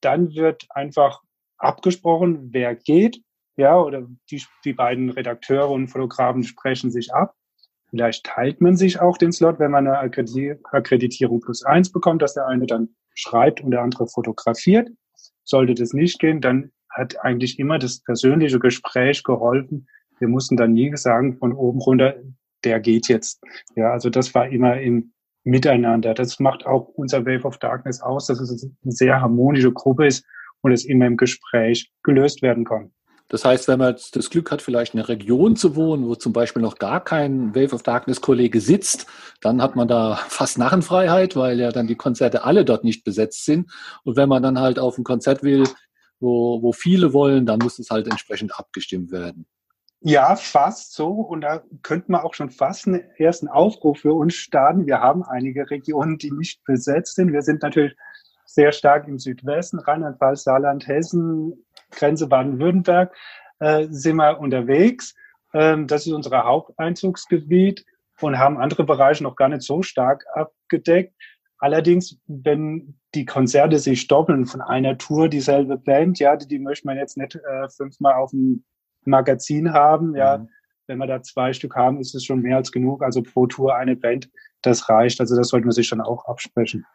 dann 0.00 0.34
wird 0.34 0.66
einfach 0.70 1.22
abgesprochen, 1.58 2.52
wer 2.52 2.74
geht. 2.74 3.20
Ja, 3.56 3.80
oder 3.80 4.06
die, 4.30 4.42
die 4.64 4.74
beiden 4.74 5.10
Redakteure 5.10 5.70
und 5.70 5.88
Fotografen 5.88 6.42
sprechen 6.42 6.90
sich 6.90 7.14
ab. 7.14 7.34
Vielleicht 7.88 8.26
teilt 8.26 8.60
man 8.60 8.76
sich 8.76 9.00
auch 9.00 9.16
den 9.16 9.32
Slot, 9.32 9.58
wenn 9.58 9.70
man 9.70 9.86
eine 9.86 9.98
Akkreditierung 9.98 11.40
plus 11.40 11.64
eins 11.64 11.90
bekommt, 11.90 12.20
dass 12.20 12.34
der 12.34 12.46
eine 12.46 12.66
dann 12.66 12.90
schreibt 13.14 13.62
und 13.62 13.70
der 13.70 13.80
andere 13.80 14.08
fotografiert. 14.08 14.90
Sollte 15.44 15.74
das 15.74 15.92
nicht 15.92 16.18
gehen, 16.18 16.40
dann 16.40 16.72
hat 16.90 17.24
eigentlich 17.24 17.58
immer 17.58 17.78
das 17.78 18.02
persönliche 18.02 18.58
Gespräch 18.58 19.22
geholfen. 19.22 19.86
Wir 20.18 20.28
mussten 20.28 20.56
dann 20.56 20.72
nie 20.72 20.94
sagen, 20.96 21.36
von 21.38 21.52
oben 21.52 21.80
runter, 21.80 22.16
der 22.66 22.80
geht 22.80 23.08
jetzt. 23.08 23.42
Ja, 23.76 23.92
also 23.92 24.10
das 24.10 24.34
war 24.34 24.48
immer 24.48 24.78
im 24.80 25.12
Miteinander. 25.44 26.12
Das 26.12 26.40
macht 26.40 26.66
auch 26.66 26.88
unser 26.88 27.24
Wave 27.24 27.44
of 27.44 27.58
Darkness 27.58 28.02
aus, 28.02 28.26
dass 28.26 28.40
es 28.40 28.64
eine 28.64 28.92
sehr 28.92 29.20
harmonische 29.20 29.72
Gruppe 29.72 30.06
ist 30.06 30.24
und 30.60 30.72
es 30.72 30.84
immer 30.84 31.06
im 31.06 31.16
Gespräch 31.16 31.90
gelöst 32.02 32.42
werden 32.42 32.64
kann. 32.64 32.90
Das 33.28 33.44
heißt, 33.44 33.66
wenn 33.66 33.80
man 33.80 33.96
das 34.12 34.30
Glück 34.30 34.52
hat, 34.52 34.62
vielleicht 34.62 34.94
in 34.94 35.00
einer 35.00 35.08
Region 35.08 35.56
zu 35.56 35.74
wohnen, 35.74 36.06
wo 36.06 36.14
zum 36.14 36.32
Beispiel 36.32 36.62
noch 36.62 36.78
gar 36.78 37.02
kein 37.02 37.54
Wave 37.56 37.74
of 37.74 37.82
Darkness 37.82 38.20
Kollege 38.20 38.60
sitzt, 38.60 39.06
dann 39.40 39.60
hat 39.60 39.74
man 39.74 39.88
da 39.88 40.16
fast 40.28 40.58
Narrenfreiheit, 40.58 41.34
weil 41.34 41.58
ja 41.58 41.72
dann 41.72 41.88
die 41.88 41.96
Konzerte 41.96 42.44
alle 42.44 42.64
dort 42.64 42.84
nicht 42.84 43.02
besetzt 43.04 43.44
sind. 43.44 43.70
Und 44.04 44.16
wenn 44.16 44.28
man 44.28 44.44
dann 44.44 44.60
halt 44.60 44.78
auf 44.78 44.96
ein 44.96 45.04
Konzert 45.04 45.42
will, 45.42 45.64
wo, 46.20 46.62
wo 46.62 46.72
viele 46.72 47.12
wollen, 47.12 47.46
dann 47.46 47.58
muss 47.58 47.80
es 47.80 47.90
halt 47.90 48.06
entsprechend 48.06 48.58
abgestimmt 48.58 49.10
werden. 49.10 49.46
Ja, 50.00 50.36
fast 50.36 50.94
so. 50.94 51.08
Und 51.08 51.40
da 51.40 51.62
könnte 51.82 52.12
man 52.12 52.20
auch 52.20 52.34
schon 52.34 52.50
fast 52.50 52.86
einen 52.86 53.00
ersten 53.18 53.48
Aufruf 53.48 54.00
für 54.00 54.12
uns 54.12 54.34
starten. 54.34 54.86
Wir 54.86 55.00
haben 55.00 55.24
einige 55.24 55.68
Regionen, 55.70 56.18
die 56.18 56.30
nicht 56.30 56.62
besetzt 56.64 57.14
sind. 57.14 57.32
Wir 57.32 57.42
sind 57.42 57.62
natürlich 57.62 57.96
sehr 58.44 58.72
stark 58.72 59.08
im 59.08 59.18
Südwesten, 59.18 59.78
Rheinland-Pfalz, 59.78 60.44
Saarland, 60.44 60.86
Hessen, 60.86 61.64
Grenze 61.90 62.26
Baden-Württemberg 62.26 63.14
äh, 63.58 63.86
sind 63.90 64.16
wir 64.16 64.38
unterwegs. 64.38 65.14
Ähm, 65.52 65.86
das 65.86 66.06
ist 66.06 66.12
unser 66.12 66.44
Haupteinzugsgebiet 66.44 67.84
und 68.20 68.38
haben 68.38 68.58
andere 68.58 68.84
Bereiche 68.84 69.22
noch 69.22 69.36
gar 69.36 69.48
nicht 69.48 69.62
so 69.62 69.82
stark 69.82 70.24
abgedeckt. 70.34 71.14
Allerdings, 71.58 72.18
wenn 72.26 72.98
die 73.14 73.24
Konzerte 73.24 73.78
sich 73.78 74.08
doppeln 74.08 74.46
von 74.46 74.60
einer 74.60 74.98
Tour, 74.98 75.28
dieselbe 75.28 75.78
Band, 75.78 76.18
ja, 76.18 76.36
die, 76.36 76.46
die 76.46 76.58
möchte 76.58 76.86
man 76.86 76.98
jetzt 76.98 77.16
nicht 77.16 77.34
äh, 77.34 77.68
fünfmal 77.68 78.14
auf 78.14 78.30
dem 78.30 78.64
Magazin 79.06 79.72
haben, 79.72 80.14
ja. 80.14 80.38
Mhm. 80.38 80.48
Wenn 80.88 80.98
wir 80.98 81.06
da 81.08 81.20
zwei 81.20 81.52
Stück 81.52 81.74
haben, 81.74 81.98
ist 81.98 82.14
es 82.14 82.24
schon 82.24 82.42
mehr 82.42 82.58
als 82.58 82.70
genug. 82.70 83.02
Also 83.02 83.20
pro 83.20 83.48
Tour 83.48 83.74
eine 83.74 83.96
Band, 83.96 84.30
das 84.62 84.88
reicht. 84.88 85.20
Also 85.20 85.34
das 85.34 85.48
sollte 85.48 85.66
man 85.66 85.72
sich 85.72 85.90
dann 85.90 86.00
auch 86.00 86.26
absprechen. 86.26 86.86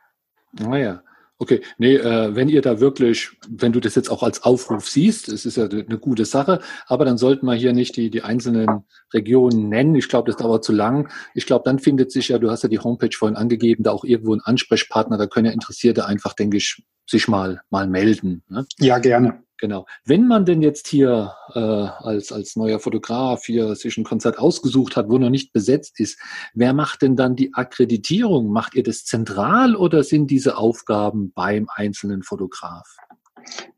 Naja. 0.53 1.01
Ah, 1.03 1.11
Okay, 1.41 1.61
nee, 1.79 1.95
äh, 1.95 2.35
wenn 2.35 2.49
ihr 2.49 2.61
da 2.61 2.79
wirklich, 2.79 3.31
wenn 3.49 3.71
du 3.71 3.79
das 3.79 3.95
jetzt 3.95 4.11
auch 4.11 4.21
als 4.21 4.43
Aufruf 4.43 4.87
siehst, 4.87 5.27
es 5.27 5.47
ist 5.47 5.57
ja 5.57 5.63
eine 5.67 5.97
gute 5.97 6.25
Sache, 6.25 6.59
aber 6.85 7.03
dann 7.03 7.17
sollten 7.17 7.47
wir 7.47 7.55
hier 7.55 7.73
nicht 7.73 7.97
die, 7.97 8.11
die 8.11 8.21
einzelnen 8.21 8.83
Regionen 9.11 9.67
nennen. 9.67 9.95
Ich 9.95 10.07
glaube, 10.07 10.29
das 10.29 10.39
dauert 10.39 10.63
zu 10.63 10.71
lang. 10.71 11.09
Ich 11.33 11.47
glaube, 11.47 11.63
dann 11.65 11.79
findet 11.79 12.11
sich 12.11 12.27
ja, 12.27 12.37
du 12.37 12.51
hast 12.51 12.61
ja 12.61 12.69
die 12.69 12.77
Homepage 12.77 13.09
vorhin 13.17 13.37
angegeben, 13.37 13.81
da 13.83 13.89
auch 13.89 14.03
irgendwo 14.03 14.35
ein 14.35 14.41
Ansprechpartner, 14.41 15.17
da 15.17 15.25
können 15.25 15.47
ja 15.47 15.51
Interessierte 15.51 16.05
einfach, 16.05 16.33
denke 16.33 16.57
ich, 16.57 16.83
sich 17.11 17.27
mal, 17.27 17.61
mal 17.69 17.87
melden. 17.87 18.43
Ne? 18.49 18.65
Ja, 18.79 18.97
gerne. 18.97 19.43
Genau. 19.61 19.85
Wenn 20.05 20.27
man 20.27 20.43
denn 20.45 20.63
jetzt 20.63 20.87
hier 20.87 21.35
äh, 21.53 21.59
als, 21.59 22.31
als 22.31 22.55
neuer 22.55 22.79
Fotograf 22.79 23.45
hier 23.45 23.75
sich 23.75 23.95
ein 23.95 24.03
Konzert 24.03 24.39
ausgesucht 24.39 24.95
hat, 24.95 25.07
wo 25.07 25.19
noch 25.19 25.29
nicht 25.29 25.53
besetzt 25.53 25.99
ist, 25.99 26.19
wer 26.55 26.73
macht 26.73 27.03
denn 27.03 27.15
dann 27.15 27.35
die 27.35 27.53
Akkreditierung? 27.53 28.47
Macht 28.47 28.73
ihr 28.73 28.81
das 28.81 29.05
zentral 29.05 29.75
oder 29.75 30.03
sind 30.03 30.31
diese 30.31 30.57
Aufgaben 30.57 31.31
beim 31.33 31.67
einzelnen 31.75 32.23
Fotograf? 32.23 32.87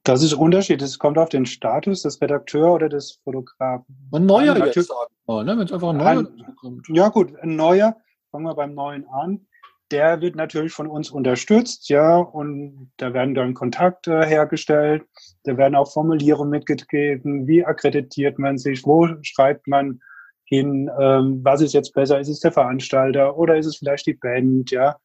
Das 0.04 0.24
ist 0.24 0.34
Unterschied. 0.34 0.82
Es 0.82 1.00
kommt 1.00 1.18
auf 1.18 1.28
den 1.28 1.46
Status 1.46 2.04
des 2.04 2.22
Redakteur 2.22 2.74
oder 2.74 2.88
des 2.88 3.20
Fotografen. 3.22 3.86
Ein 4.14 4.26
neuer 4.26 4.56
jetzt 4.66 4.88
sagen 4.88 5.14
wir, 5.26 5.44
ne? 5.44 5.58
wenn 5.58 5.66
es 5.66 5.74
einfach 5.74 5.90
ein 5.90 5.98
neuer 5.98 6.28
kommt. 6.62 6.88
Ja 6.88 7.10
gut, 7.10 7.36
ein 7.42 7.58
neuer. 7.58 7.98
Fangen 8.32 8.46
wir 8.46 8.56
beim 8.56 8.74
neuen 8.74 9.06
an 9.10 9.46
der 9.94 10.22
wird 10.22 10.36
natürlich 10.36 10.74
von 10.74 10.88
uns 10.88 11.12
unterstützt, 11.12 11.88
ja, 11.90 12.18
und 12.18 12.92
da 12.98 13.14
werden 13.14 13.36
dann 13.36 13.54
Kontakte 13.54 14.26
hergestellt, 14.26 15.04
da 15.44 15.56
werden 15.56 15.76
auch 15.76 15.92
Formulierungen 15.92 16.50
mitgegeben, 16.50 17.48
wie 17.48 17.64
akkreditiert 17.64 18.40
man 18.40 18.58
sich, 18.58 18.84
wo 18.86 19.08
schreibt 19.22 19.68
man 19.68 20.02
hin, 20.46 20.90
ähm, 21.00 21.42
was 21.44 21.62
ist 21.62 21.74
jetzt 21.74 21.94
besser, 21.94 22.20
ist 22.20 22.28
es 22.28 22.40
der 22.40 22.52
Veranstalter 22.52 23.38
oder 23.38 23.56
ist 23.56 23.68
es 23.68 23.78
vielleicht 23.78 24.08
die 24.08 24.16
Band, 24.16 24.72
ja, 24.72 24.98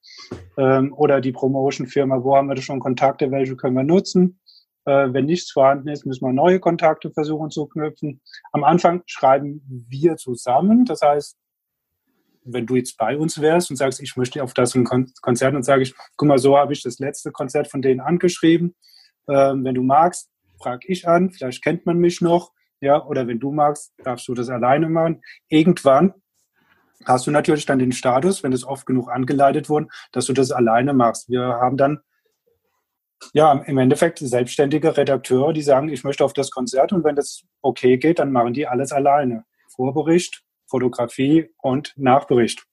ähm, 0.57 0.93
oder 0.95 1.21
die 1.21 1.33
Promotion-Firma, 1.33 2.25
wo 2.25 2.35
haben 2.35 2.49
wir 2.49 2.55
da 2.55 2.63
schon 2.63 2.81
Kontakte, 2.81 3.31
welche 3.31 3.57
können 3.57 3.77
wir 3.77 3.85
nutzen. 3.85 4.41
Äh, 4.87 5.13
wenn 5.13 5.27
nichts 5.27 5.51
vorhanden 5.51 5.89
ist, 5.89 6.07
müssen 6.07 6.25
wir 6.25 6.33
neue 6.33 6.61
Kontakte 6.61 7.11
versuchen 7.11 7.51
zu 7.51 7.67
knüpfen. 7.67 8.23
Am 8.53 8.65
Anfang 8.65 9.03
schreiben 9.05 9.87
wir 9.89 10.17
zusammen, 10.17 10.87
das 10.87 11.03
heißt, 11.03 11.37
wenn 12.53 12.67
du 12.67 12.77
jetzt 12.77 12.97
bei 12.97 13.17
uns 13.17 13.41
wärst 13.41 13.71
und 13.71 13.77
sagst, 13.77 14.01
ich 14.01 14.17
möchte 14.17 14.43
auf 14.43 14.55
das 14.55 14.77
Konzert, 15.21 15.55
dann 15.55 15.63
sage 15.63 15.83
ich, 15.83 15.95
guck 16.17 16.29
mal, 16.29 16.39
so 16.39 16.57
habe 16.57 16.73
ich 16.73 16.83
das 16.83 16.99
letzte 16.99 17.31
Konzert 17.31 17.69
von 17.69 17.83
denen 17.83 18.01
angeschrieben. 18.01 18.75
Ähm, 19.29 19.65
wenn 19.65 19.75
du 19.75 19.83
magst, 19.83 20.31
frag 20.61 20.83
ich 20.87 21.07
an, 21.07 21.31
vielleicht 21.31 21.63
kennt 21.63 21.87
man 21.87 21.99
mich 21.99 22.21
noch, 22.21 22.53
ja, 22.81 23.05
oder 23.05 23.27
wenn 23.27 23.41
du 23.41 23.53
magst, 23.53 23.93
darfst 23.99 24.29
du 24.29 24.35
das 24.35 24.49
alleine 24.49 24.89
machen. 24.89 25.23
Irgendwann 25.49 26.15
hast 27.05 27.27
du 27.27 27.31
natürlich 27.31 27.67
dann 27.67 27.79
den 27.79 27.93
Status, 27.93 28.43
wenn 28.43 28.53
es 28.53 28.65
oft 28.65 28.87
genug 28.87 29.11
angeleitet 29.11 29.69
wurde, 29.69 29.89
dass 30.13 30.27
du 30.27 30.33
das 30.33 30.51
alleine 30.51 30.95
machst. 30.95 31.29
Wir 31.29 31.43
haben 31.43 31.77
dann 31.77 32.01
ja, 33.33 33.53
im 33.53 33.79
Endeffekt 33.79 34.19
selbstständige 34.19 34.97
Redakteure, 34.97 35.53
die 35.53 35.63
sagen, 35.63 35.89
ich 35.89 36.05
möchte 36.05 36.25
auf 36.25 36.33
das 36.33 36.51
Konzert 36.51 36.93
und 36.93 37.05
wenn 37.05 37.17
das 37.17 37.43
okay 37.63 37.99
geht, 37.99 38.19
dann 38.19 38.33
machen 38.33 38.55
die 38.55 38.67
alles 38.67 38.93
alleine. 38.93 39.45
Vorbericht, 39.75 40.43
Fotografie 40.69 41.51
und 41.59 41.95
Nachbericht. 41.97 42.65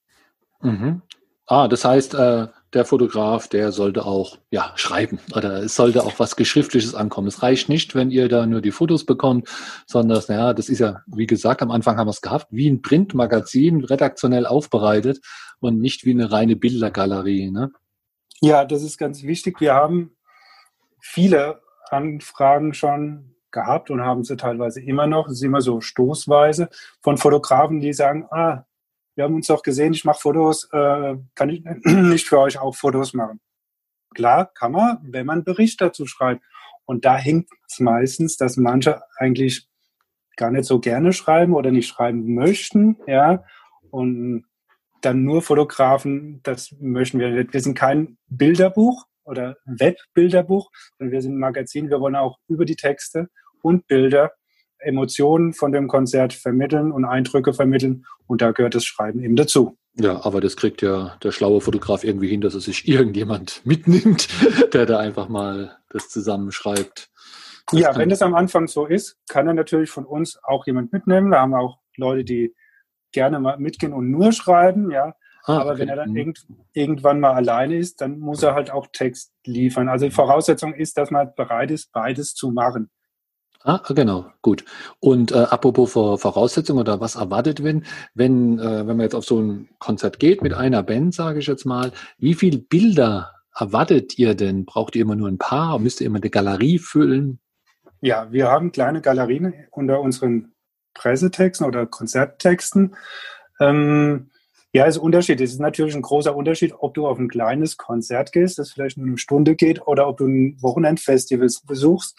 Mhm. 0.62 1.02
Ah, 1.48 1.68
das 1.68 1.86
heißt, 1.86 2.16
äh, 2.16 2.48
der 2.74 2.86
Fotograf, 2.86 3.48
der 3.48 3.72
sollte 3.72 4.06
auch 4.06 4.38
ja, 4.50 4.74
schreiben 4.76 5.20
oder 5.36 5.64
es 5.64 5.76
sollte 5.76 6.04
auch 6.04 6.18
was 6.18 6.36
Geschriftliches 6.36 6.96
ankommen. 6.96 7.28
Es 7.28 7.44
reicht 7.44 7.70
nicht, 7.70 7.94
wenn 7.94 8.10
ihr 8.10 8.28
da 8.30 8.48
nur 8.48 8.62
die 8.62 8.72
Fotos 8.72 9.06
bekommt, 9.06 9.48
sondern 9.86 10.24
naja, 10.28 10.54
das 10.54 10.70
ist 10.70 10.80
ja, 10.80 11.02
wie 11.06 11.28
gesagt, 11.28 11.62
am 11.62 11.70
Anfang 11.70 11.98
haben 11.98 12.08
wir 12.08 12.12
es 12.12 12.22
gehabt, 12.22 12.48
wie 12.50 12.68
ein 12.68 12.82
Printmagazin, 12.82 13.84
redaktionell 13.84 14.48
aufbereitet 14.48 15.20
und 15.60 15.80
nicht 15.80 16.04
wie 16.04 16.12
eine 16.12 16.32
reine 16.32 16.56
Bildergalerie. 16.56 17.52
Ne? 17.52 17.72
Ja, 18.42 18.66
das 18.66 18.82
ist 18.82 18.98
ganz 18.98 19.22
wichtig. 19.22 19.62
Wir 19.62 19.76
haben 19.76 20.18
viele 21.00 21.62
Anfragen 21.92 22.74
schon 22.74 23.35
gehabt 23.56 23.90
und 23.90 24.02
haben 24.02 24.24
sie 24.24 24.38
teilweise 24.38 24.82
immer 24.82 25.08
noch. 25.08 25.28
Es 25.28 25.38
ist 25.38 25.44
immer 25.44 25.62
so 25.62 25.82
stoßweise 25.82 26.70
von 27.02 27.18
Fotografen, 27.18 27.80
die 27.80 27.94
sagen, 27.94 28.28
ah, 28.30 28.66
wir 29.16 29.24
haben 29.24 29.34
uns 29.34 29.48
doch 29.48 29.64
gesehen, 29.64 29.94
ich 29.94 30.06
mache 30.06 30.20
Fotos, 30.20 30.70
äh, 30.72 31.16
kann 31.34 31.50
ich 31.50 31.64
nicht 31.86 32.28
für 32.28 32.40
euch 32.40 32.60
auch 32.60 32.76
Fotos 32.76 33.14
machen? 33.14 33.40
Klar, 34.14 34.52
kann 34.54 34.74
man, 34.74 35.00
wenn 35.02 35.26
man 35.26 35.38
einen 35.38 35.44
Bericht 35.46 35.82
dazu 35.82 36.06
schreibt. 36.06 36.44
Und 36.86 37.06
da 37.06 37.18
hängt 37.18 37.50
es 37.68 37.80
meistens, 37.80 38.38
dass 38.38 38.58
manche 38.58 39.02
eigentlich 39.18 39.68
gar 40.38 40.52
nicht 40.52 40.66
so 40.66 40.80
gerne 40.80 41.14
schreiben 41.14 41.54
oder 41.54 41.72
nicht 41.72 41.88
schreiben 41.88 42.36
möchten, 42.36 42.98
ja. 43.08 43.44
Und 43.90 44.46
dann 45.02 45.24
nur 45.24 45.42
Fotografen, 45.42 46.42
das 46.44 46.76
möchten 46.80 47.20
wir 47.20 47.30
nicht. 47.30 47.54
Wir 47.54 47.62
sind 47.62 47.78
kein 47.78 48.18
Bilderbuch 48.28 49.06
oder 49.24 49.58
Webbilderbuch, 49.66 50.72
sondern 50.98 51.12
wir 51.14 51.22
sind 51.22 51.36
ein 51.36 51.40
Magazin. 51.40 51.90
Wir 51.90 52.00
wollen 52.00 52.16
auch 52.16 52.38
über 52.48 52.66
die 52.66 52.76
Texte 52.76 53.30
und 53.66 53.88
Bilder 53.88 54.32
Emotionen 54.86 55.54
von 55.54 55.72
dem 55.72 55.88
Konzert 55.88 56.34
vermitteln 56.34 56.92
und 56.92 57.06
Eindrücke 57.06 57.54
vermitteln. 57.54 58.06
Und 58.28 58.42
da 58.42 58.52
gehört 58.52 58.76
das 58.76 58.86
Schreiben 58.86 59.22
eben 59.24 59.36
dazu. 59.36 59.78
Ja, 59.98 60.24
aber 60.26 60.42
das 60.42 60.58
kriegt 60.58 60.82
ja 60.82 61.18
der 61.24 61.32
schlaue 61.32 61.62
Fotograf 61.62 62.04
irgendwie 62.04 62.28
hin, 62.28 62.42
dass 62.42 62.54
er 62.54 62.62
sich 62.62 62.88
irgendjemand 62.88 63.66
mitnimmt, 63.66 64.28
der 64.74 64.86
da 64.86 65.00
einfach 65.00 65.28
mal 65.28 65.78
das 65.90 66.10
zusammenschreibt. 66.10 67.10
Das 67.72 67.80
ja, 67.80 67.98
wenn 67.98 68.10
das 68.10 68.22
am 68.22 68.36
Anfang 68.36 68.68
so 68.68 68.86
ist, 68.86 69.18
kann 69.28 69.48
er 69.48 69.54
natürlich 69.56 69.90
von 69.90 70.06
uns 70.06 70.38
auch 70.44 70.68
jemand 70.68 70.94
mitnehmen. 70.94 71.32
Da 71.32 71.42
haben 71.42 71.52
wir 71.52 71.60
auch 71.60 71.80
Leute, 71.98 72.24
die 72.24 72.54
gerne 73.12 73.40
mal 73.40 73.58
mitgehen 73.58 73.94
und 73.94 74.12
nur 74.12 74.34
schreiben, 74.34 74.92
ja. 74.92 75.16
Ah, 75.46 75.60
aber 75.60 75.72
okay. 75.72 75.82
wenn 75.82 75.90
er 75.90 75.96
dann 75.96 76.10
mhm. 76.10 76.18
irgend, 76.18 76.48
irgendwann 76.74 77.20
mal 77.20 77.34
alleine 77.34 77.78
ist, 77.78 78.02
dann 78.02 78.20
muss 78.20 78.44
er 78.44 78.56
halt 78.56 78.72
auch 78.72 78.88
Text 78.92 79.32
liefern. 79.46 79.90
Also 79.90 80.06
die 80.06 80.12
Voraussetzung 80.12 80.74
ist, 80.74 80.98
dass 80.98 81.12
man 81.12 81.34
bereit 81.36 81.72
ist, 81.72 81.92
beides 81.92 82.34
zu 82.34 82.52
machen. 82.52 82.90
Ah, 83.68 83.82
genau, 83.96 84.28
gut. 84.44 84.64
Und 85.00 85.32
äh, 85.32 85.38
apropos 85.38 85.94
Voraussetzungen 85.94 86.80
oder 86.82 87.00
was 87.00 87.16
erwartet 87.16 87.64
wenn, 87.64 87.84
wenn, 88.14 88.60
äh, 88.60 88.86
wenn 88.86 88.96
man 88.96 89.00
jetzt 89.00 89.16
auf 89.16 89.26
so 89.26 89.42
ein 89.42 89.70
Konzert 89.80 90.20
geht 90.20 90.44
mit 90.44 90.54
einer 90.54 90.84
Band, 90.84 91.16
sage 91.16 91.40
ich 91.40 91.48
jetzt 91.48 91.66
mal, 91.66 91.92
wie 92.20 92.36
viele 92.36 92.60
Bilder 92.60 93.34
erwartet 93.58 94.20
ihr 94.20 94.36
denn? 94.36 94.66
Braucht 94.66 94.96
ihr 94.96 95.02
immer 95.02 95.16
nur 95.16 95.30
ein 95.30 95.40
paar? 95.40 95.80
Müsst 95.80 96.00
ihr 96.00 96.06
immer 96.06 96.20
eine 96.20 96.30
Galerie 96.30 96.78
füllen? 96.78 97.40
Ja, 98.02 98.32
wir 98.32 98.52
haben 98.52 98.72
kleine 98.72 99.02
Galerien 99.02 99.52
unter 99.72 100.00
unseren 100.00 100.54
Pressetexten 100.94 101.66
oder 101.66 101.88
Konzerttexten. 101.88 102.96
Ähm, 103.60 104.30
ja, 104.74 104.86
ist 104.86 104.98
Unterschied. 104.98 105.42
Es 105.42 105.54
ist 105.54 105.60
natürlich 105.60 105.96
ein 105.96 106.04
großer 106.04 106.36
Unterschied, 106.36 106.76
ob 106.78 106.94
du 106.94 107.08
auf 107.08 107.18
ein 107.18 107.30
kleines 107.30 107.78
Konzert 107.78 108.32
gehst, 108.32 108.60
das 108.60 108.74
vielleicht 108.74 108.98
nur 108.98 109.08
eine 109.08 109.18
Stunde 109.18 109.56
geht, 109.56 109.88
oder 109.88 110.08
ob 110.08 110.18
du 110.18 110.28
ein 110.28 110.62
Wochenendfestival 110.62 111.48
besuchst 111.66 112.16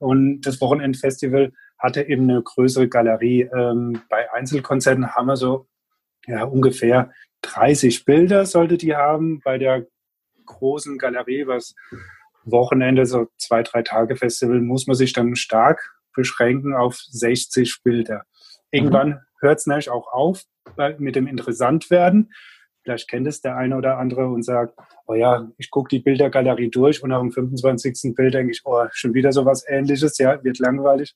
und 0.00 0.40
das 0.40 0.60
Wochenendfestival 0.60 1.52
hatte 1.78 2.02
eben 2.02 2.28
eine 2.28 2.42
größere 2.42 2.88
Galerie. 2.88 3.42
Ähm, 3.42 4.02
bei 4.08 4.32
Einzelkonzerten 4.32 5.14
haben 5.14 5.26
wir 5.26 5.36
so 5.36 5.66
ja, 6.26 6.44
ungefähr 6.44 7.12
30 7.42 8.04
Bilder 8.04 8.46
sollte 8.46 8.78
die 8.78 8.96
haben. 8.96 9.40
Bei 9.40 9.58
der 9.58 9.86
großen 10.46 10.98
Galerie, 10.98 11.46
was 11.46 11.74
Wochenende, 12.44 13.04
so 13.04 13.28
zwei, 13.36 13.62
drei 13.62 13.82
Tage 13.82 14.16
Festival, 14.16 14.60
muss 14.60 14.86
man 14.86 14.96
sich 14.96 15.12
dann 15.12 15.36
stark 15.36 15.94
beschränken 16.14 16.74
auf 16.74 16.96
60 16.96 17.82
Bilder. 17.82 18.24
Irgendwann 18.70 19.08
mhm. 19.08 19.18
hört 19.40 19.58
es 19.58 19.66
nämlich 19.66 19.90
auch 19.90 20.08
auf 20.12 20.44
mit 20.98 21.14
dem 21.14 21.26
Interessantwerden. 21.26 22.32
Vielleicht 22.82 23.08
kennt 23.08 23.26
es 23.26 23.40
der 23.40 23.56
eine 23.56 23.76
oder 23.76 23.98
andere 23.98 24.26
und 24.28 24.42
sagt, 24.42 24.74
oh 25.06 25.14
ja, 25.14 25.48
ich 25.58 25.70
gucke 25.70 25.88
die 25.88 26.00
Bildergalerie 26.00 26.70
durch 26.70 27.02
und 27.02 27.10
nach 27.10 27.20
dem 27.20 27.30
25. 27.30 28.14
Bild 28.14 28.34
denke 28.34 28.52
ich, 28.52 28.62
oh, 28.64 28.84
schon 28.92 29.14
wieder 29.14 29.32
so 29.32 29.44
was 29.44 29.64
ähnliches, 29.68 30.18
ja, 30.18 30.42
wird 30.42 30.58
langweilig. 30.58 31.14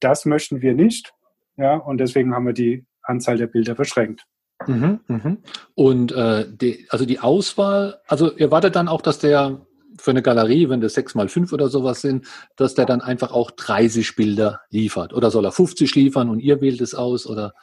Das 0.00 0.24
möchten 0.24 0.62
wir 0.62 0.74
nicht. 0.74 1.12
Ja, 1.56 1.76
und 1.76 1.98
deswegen 1.98 2.34
haben 2.34 2.46
wir 2.46 2.54
die 2.54 2.86
Anzahl 3.02 3.36
der 3.36 3.46
Bilder 3.46 3.74
beschränkt. 3.74 4.24
Mhm, 4.66 5.00
mhm. 5.08 5.38
Und 5.74 6.12
äh, 6.12 6.46
die, 6.48 6.86
also 6.90 7.04
die 7.04 7.18
Auswahl, 7.18 8.00
also 8.06 8.32
ihr 8.36 8.50
wartet 8.50 8.76
dann 8.76 8.88
auch, 8.88 9.02
dass 9.02 9.18
der 9.18 9.66
für 9.98 10.10
eine 10.10 10.22
Galerie, 10.22 10.68
wenn 10.68 10.80
das 10.80 10.94
sechs 10.94 11.14
mal 11.14 11.28
fünf 11.28 11.52
oder 11.52 11.68
sowas 11.68 12.00
sind, 12.00 12.26
dass 12.56 12.74
der 12.74 12.86
dann 12.86 13.00
einfach 13.00 13.32
auch 13.32 13.50
30 13.50 14.16
Bilder 14.16 14.60
liefert? 14.70 15.12
Oder 15.12 15.30
soll 15.30 15.44
er 15.44 15.52
50 15.52 15.94
liefern 15.94 16.30
und 16.30 16.40
ihr 16.40 16.60
wählt 16.60 16.80
es 16.80 16.94
aus? 16.94 17.26
Oder? 17.26 17.54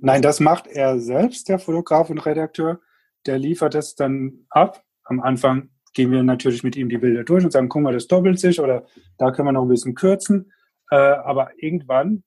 Nein, 0.00 0.22
das 0.22 0.40
macht 0.40 0.66
er 0.66 0.98
selbst, 0.98 1.48
der 1.48 1.58
Fotograf 1.58 2.10
und 2.10 2.18
Redakteur. 2.18 2.80
Der 3.26 3.38
liefert 3.38 3.74
es 3.74 3.94
dann 3.94 4.46
ab. 4.50 4.84
Am 5.04 5.20
Anfang 5.20 5.70
gehen 5.94 6.10
wir 6.10 6.22
natürlich 6.22 6.62
mit 6.62 6.76
ihm 6.76 6.88
die 6.88 6.98
Bilder 6.98 7.24
durch 7.24 7.44
und 7.44 7.50
sagen, 7.50 7.68
guck 7.68 7.82
mal, 7.82 7.92
das 7.92 8.06
doppelt 8.06 8.38
sich 8.38 8.60
oder 8.60 8.86
da 9.18 9.30
können 9.30 9.48
wir 9.48 9.52
noch 9.52 9.62
ein 9.62 9.68
bisschen 9.68 9.94
kürzen. 9.94 10.52
Äh, 10.90 10.96
aber 10.96 11.50
irgendwann 11.56 12.22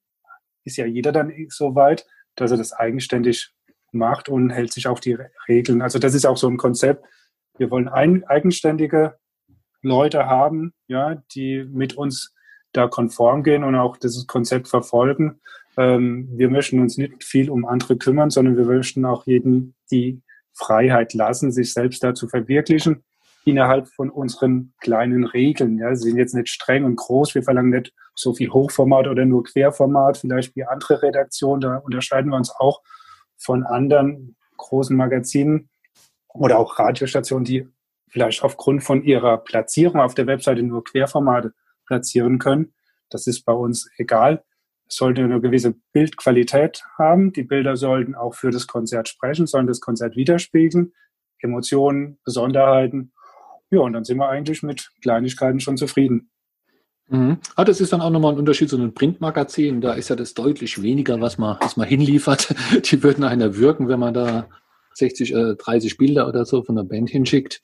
ist 0.64 0.78
ja 0.78 0.86
jeder 0.86 1.12
dann 1.12 1.34
so 1.50 1.76
weit, 1.76 2.06
dass 2.36 2.52
er 2.52 2.58
das 2.58 2.74
eigenständig 2.74 3.54
macht 3.92 4.30
und 4.30 4.50
hält 4.50 4.74
sich 4.74 4.88
auch 4.88 5.00
die 5.00 5.18
Regeln. 5.48 5.82
Also 5.82 6.00
das 6.00 6.14
ist 6.14 6.26
auch 6.26 6.38
so 6.38 6.48
ein 6.48 6.58
Konzept. 6.58 7.06
Wir 7.58 7.72
wollen 7.72 7.90
ein, 7.90 8.24
eigenständige 8.26 9.18
Leute 9.82 10.28
haben, 10.28 10.74
ja, 10.88 11.16
die 11.34 11.66
mit 11.70 11.96
uns 11.96 12.34
da 12.74 12.88
konform 12.88 13.44
gehen 13.44 13.64
und 13.64 13.76
auch 13.76 13.98
dieses 13.98 14.28
Konzept 14.28 14.68
verfolgen. 14.68 15.42
Ähm, 15.78 16.30
wir 16.34 16.50
möchten 16.50 16.80
uns 16.80 16.98
nicht 16.98 17.24
viel 17.24 17.50
um 17.50 17.66
andere 17.66 17.98
kümmern, 17.98 18.30
sondern 18.30 18.58
wir 18.58 18.66
möchten 18.66 19.06
auch 19.06 19.26
jedem 19.26 19.74
die 19.92 20.22
Freiheit 20.54 21.14
lassen, 21.14 21.52
sich 21.52 21.74
selbst 21.74 22.04
da 22.04 22.14
zu 22.14 22.28
verwirklichen 22.28 23.04
innerhalb 23.46 23.88
von 23.88 24.10
unseren 24.10 24.74
kleinen 24.82 25.24
Regeln. 25.24 25.78
Ja, 25.78 25.96
sie 25.96 26.10
sind 26.10 26.18
jetzt 26.18 26.36
nicht 26.36 26.50
streng 26.50 26.84
und 26.84 26.96
groß. 26.96 27.34
Wir 27.36 27.44
verlangen 27.44 27.72
nicht 27.72 27.94
so 28.14 28.34
viel 28.34 28.50
Hochformat 28.50 29.08
oder 29.08 29.26
nur 29.26 29.44
Querformat, 29.44 30.18
vielleicht 30.18 30.56
wie 30.56 30.64
andere 30.64 31.02
Redaktionen. 31.02 31.62
Da 31.62 31.78
unterscheiden 31.78 32.32
wir 32.32 32.38
uns 32.38 32.52
auch 32.52 32.82
von 33.38 33.64
anderen 33.64 34.36
großen 34.58 34.96
Magazinen 34.96 35.70
oder 36.28 36.60
auch 36.60 36.78
Radiostationen, 36.78 37.46
die 37.46 37.68
vielleicht 38.10 38.44
aufgrund 38.44 38.84
von 38.84 39.04
ihrer 39.04 39.38
Platzierung 39.38 40.02
auf 40.02 40.14
der 40.14 40.28
Webseite 40.28 40.62
nur 40.62 40.84
Querformate 40.84 41.54
platzieren 41.86 42.38
können. 42.38 42.74
Das 43.10 43.26
ist 43.26 43.44
bei 43.44 43.54
uns 43.54 43.90
egal. 43.98 44.44
Sollte 44.92 45.24
eine 45.24 45.40
gewisse 45.40 45.76
Bildqualität 45.94 46.84
haben. 46.98 47.32
Die 47.32 47.44
Bilder 47.44 47.78
sollten 47.78 48.14
auch 48.14 48.36
für 48.36 48.52
das 48.52 48.68
Konzert 48.68 49.08
sprechen, 49.08 49.48
sollen 49.48 49.68
das 49.68 49.80
Konzert 49.80 50.16
widerspiegeln. 50.16 50.94
Emotionen, 51.40 52.20
Besonderheiten. 52.26 53.14
Ja, 53.70 53.80
und 53.80 53.94
dann 53.94 54.04
sind 54.04 54.18
wir 54.18 54.30
eigentlich 54.30 54.64
mit 54.64 54.92
Kleinigkeiten 55.02 55.60
schon 55.60 55.78
zufrieden. 55.78 56.30
Mhm. 57.08 57.40
Ah, 57.56 57.66
das 57.66 57.82
ist 57.82 57.94
dann 57.94 58.02
auch 58.02 58.10
nochmal 58.10 58.34
ein 58.34 58.40
Unterschied 58.40 58.70
zu 58.70 58.78
einem 58.78 58.94
Printmagazin. 58.94 59.82
Da 59.82 59.94
ist 59.94 60.10
ja 60.10 60.16
das 60.16 60.34
deutlich 60.34 60.82
weniger, 60.82 61.20
was 61.22 61.38
man, 61.38 61.58
was 61.62 61.78
man 61.78 61.88
hinliefert. 61.88 62.54
Die 62.84 63.02
würden 63.02 63.24
einer 63.24 63.56
wirken, 63.58 63.88
wenn 63.88 64.00
man 64.00 64.14
da 64.14 64.50
60, 64.96 65.34
äh, 65.34 65.56
30 65.56 65.98
Bilder 65.98 66.28
oder 66.28 66.46
so 66.46 66.64
von 66.64 66.76
der 66.76 66.84
Band 66.84 67.10
hinschickt. 67.10 67.62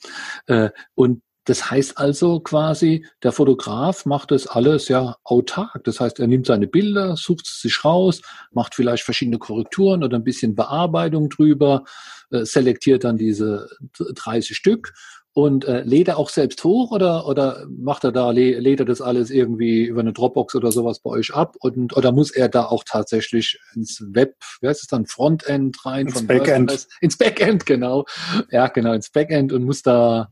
Äh, 0.47 0.69
und 0.95 1.21
das 1.47 1.71
heißt 1.71 1.97
also 1.97 2.41
quasi, 2.41 3.05
der 3.23 3.31
Fotograf 3.31 4.05
macht 4.05 4.31
das 4.31 4.47
alles 4.47 4.89
ja 4.89 5.15
autark. 5.23 5.81
Das 5.85 6.01
heißt, 6.01 6.19
er 6.19 6.27
nimmt 6.27 6.45
seine 6.45 6.67
Bilder, 6.67 7.15
sucht 7.15 7.47
es 7.47 7.61
sich 7.61 7.85
raus, 7.85 8.21
macht 8.51 8.75
vielleicht 8.75 9.03
verschiedene 9.03 9.37
Korrekturen 9.37 10.03
oder 10.03 10.17
ein 10.17 10.25
bisschen 10.25 10.55
Bearbeitung 10.55 11.29
drüber, 11.29 11.85
äh, 12.31 12.43
selektiert 12.43 13.05
dann 13.05 13.15
diese 13.15 13.69
30 13.97 14.57
Stück 14.57 14.91
und 15.31 15.63
äh, 15.63 15.83
lädt 15.83 16.09
er 16.09 16.17
auch 16.17 16.27
selbst 16.29 16.65
hoch 16.65 16.91
oder, 16.91 17.25
oder 17.25 17.65
macht 17.69 18.03
er 18.03 18.11
da, 18.11 18.31
lädt 18.31 18.81
er 18.81 18.85
das 18.85 18.99
alles 18.99 19.29
irgendwie 19.29 19.85
über 19.85 20.01
eine 20.01 20.11
Dropbox 20.11 20.53
oder 20.53 20.73
sowas 20.73 20.99
bei 20.99 21.11
euch 21.11 21.33
ab? 21.33 21.55
Und, 21.61 21.95
oder 21.95 22.11
muss 22.11 22.31
er 22.31 22.49
da 22.49 22.65
auch 22.65 22.83
tatsächlich 22.83 23.57
ins 23.73 24.03
Web, 24.05 24.35
wie 24.59 24.67
heißt 24.67 24.81
es 24.81 24.87
dann, 24.87 25.05
Frontend 25.05 25.85
rein? 25.85 26.07
Ins 26.07 26.27
Backend. 26.27 26.87
Ins 26.99 27.17
Backend, 27.17 27.65
genau. 27.67 28.05
Ja, 28.51 28.67
genau, 28.67 28.91
ins 28.91 29.11
Backend 29.11 29.53
und 29.53 29.63
muss 29.63 29.81
da 29.81 30.29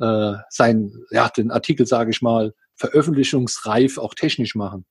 äh, 0.00 0.34
sein, 0.50 0.92
ja, 1.10 1.28
den 1.28 1.50
Artikel, 1.50 1.86
sage 1.86 2.10
ich 2.10 2.22
mal, 2.22 2.54
veröffentlichungsreif 2.74 3.98
auch 3.98 4.14
technisch 4.14 4.54
machen. 4.54 4.84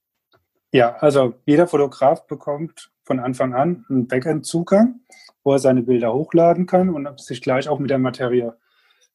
Ja, 0.72 0.96
also 0.98 1.36
jeder 1.46 1.68
Fotograf 1.68 2.28
bekommt 2.28 2.92
von 3.04 3.20
Anfang 3.20 3.54
an 3.54 3.86
einen 3.90 4.08
Backend-Zugang, 4.08 5.02
wo 5.44 5.54
er 5.54 5.60
seine 5.60 5.84
Bilder 5.84 6.14
hochladen 6.14 6.66
kann 6.66 6.90
und 6.90 7.20
sich 7.20 7.42
gleich 7.42 7.70
auch 7.70 7.80
mit 7.80 7.92
der 7.92 8.00
Materie 8.00 8.58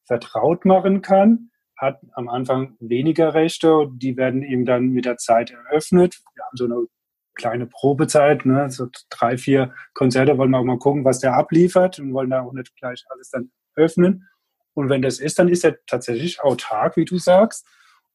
vertraut 0.05 0.65
machen 0.65 1.01
kann, 1.01 1.51
hat 1.77 1.99
am 2.13 2.29
Anfang 2.29 2.77
weniger 2.79 3.33
Rechte. 3.33 3.89
Die 3.93 4.15
werden 4.17 4.43
ihm 4.43 4.65
dann 4.65 4.89
mit 4.89 5.05
der 5.05 5.17
Zeit 5.17 5.51
eröffnet. 5.51 6.21
Wir 6.35 6.43
haben 6.45 6.57
so 6.57 6.65
eine 6.65 6.87
kleine 7.35 7.65
Probezeit, 7.65 8.45
ne? 8.45 8.69
so 8.69 8.87
drei, 9.09 9.37
vier 9.37 9.73
Konzerte 9.93 10.37
wollen 10.37 10.51
wir 10.51 10.59
auch 10.59 10.63
mal 10.63 10.79
gucken, 10.79 11.05
was 11.05 11.19
der 11.19 11.35
abliefert 11.35 11.99
und 11.99 12.13
wollen 12.13 12.29
da 12.29 12.41
auch 12.41 12.53
nicht 12.53 12.75
gleich 12.75 13.03
alles 13.09 13.29
dann 13.29 13.51
öffnen. 13.75 14.27
Und 14.73 14.89
wenn 14.89 15.01
das 15.01 15.19
ist, 15.19 15.39
dann 15.39 15.49
ist 15.49 15.63
er 15.63 15.77
tatsächlich 15.85 16.41
autark, 16.41 16.97
wie 16.97 17.05
du 17.05 17.17
sagst, 17.17 17.65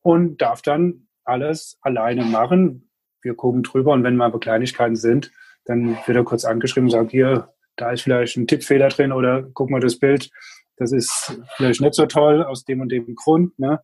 und 0.02 0.40
darf 0.40 0.62
dann 0.62 1.08
alles 1.24 1.78
alleine 1.80 2.24
machen. 2.24 2.90
Wir 3.22 3.34
gucken 3.34 3.62
drüber 3.62 3.92
und 3.92 4.04
wenn 4.04 4.16
mal 4.16 4.30
Kleinigkeiten 4.38 4.96
sind, 4.96 5.32
dann 5.64 5.98
wird 6.06 6.16
er 6.16 6.24
kurz 6.24 6.44
angeschrieben 6.44 6.86
und 6.86 6.92
sagt, 6.92 7.10
hier, 7.10 7.52
da 7.76 7.90
ist 7.90 8.02
vielleicht 8.02 8.36
ein 8.36 8.46
Tippfehler 8.46 8.88
drin 8.88 9.12
oder 9.12 9.42
guck 9.52 9.68
mal 9.68 9.80
das 9.80 9.98
Bild, 9.98 10.30
das 10.76 10.92
ist 10.92 11.38
vielleicht 11.56 11.80
nicht 11.80 11.94
so 11.94 12.06
toll 12.06 12.42
aus 12.42 12.64
dem 12.64 12.80
und 12.80 12.90
dem 12.90 13.14
Grund, 13.14 13.58
ne? 13.58 13.80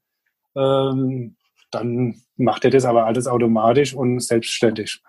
Ähm, 0.54 1.36
dann 1.70 2.20
macht 2.36 2.64
er 2.64 2.70
das 2.70 2.84
aber 2.84 3.06
alles 3.06 3.26
automatisch 3.26 3.94
und 3.94 4.20
selbstständig. 4.20 5.02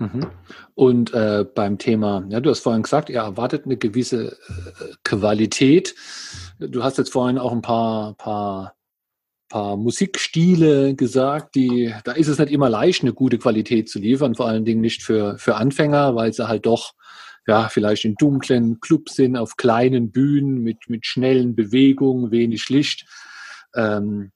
Mhm. 0.00 0.26
Und 0.74 1.12
äh, 1.12 1.44
beim 1.54 1.76
Thema, 1.76 2.24
ja, 2.30 2.40
du 2.40 2.48
hast 2.48 2.60
vorhin 2.60 2.82
gesagt, 2.82 3.10
ihr 3.10 3.18
erwartet 3.18 3.66
eine 3.66 3.76
gewisse 3.76 4.32
äh, 4.32 4.94
Qualität. 5.04 5.94
Du 6.58 6.82
hast 6.82 6.96
jetzt 6.96 7.12
vorhin 7.12 7.36
auch 7.36 7.52
ein 7.52 7.60
paar, 7.60 8.14
paar, 8.14 8.74
paar 9.50 9.76
Musikstile 9.76 10.94
gesagt, 10.94 11.54
die, 11.54 11.94
da 12.04 12.12
ist 12.12 12.28
es 12.28 12.38
nicht 12.38 12.50
immer 12.50 12.70
leicht, 12.70 13.02
eine 13.02 13.12
gute 13.12 13.36
Qualität 13.36 13.90
zu 13.90 13.98
liefern, 13.98 14.34
vor 14.34 14.48
allen 14.48 14.64
Dingen 14.64 14.80
nicht 14.80 15.02
für, 15.02 15.36
für 15.36 15.56
Anfänger, 15.56 16.16
weil 16.16 16.32
sie 16.32 16.48
halt 16.48 16.64
doch 16.64 16.94
ja, 17.46 17.68
vielleicht 17.68 18.06
in 18.06 18.14
dunklen 18.14 18.80
Clubs 18.80 19.16
sind, 19.16 19.36
auf 19.36 19.56
kleinen 19.56 20.12
Bühnen 20.12 20.62
mit, 20.62 20.88
mit 20.88 21.04
schnellen 21.04 21.54
Bewegungen, 21.54 22.30
wenig 22.30 22.70
Licht. 22.70 23.06
Ähm, 23.74 24.32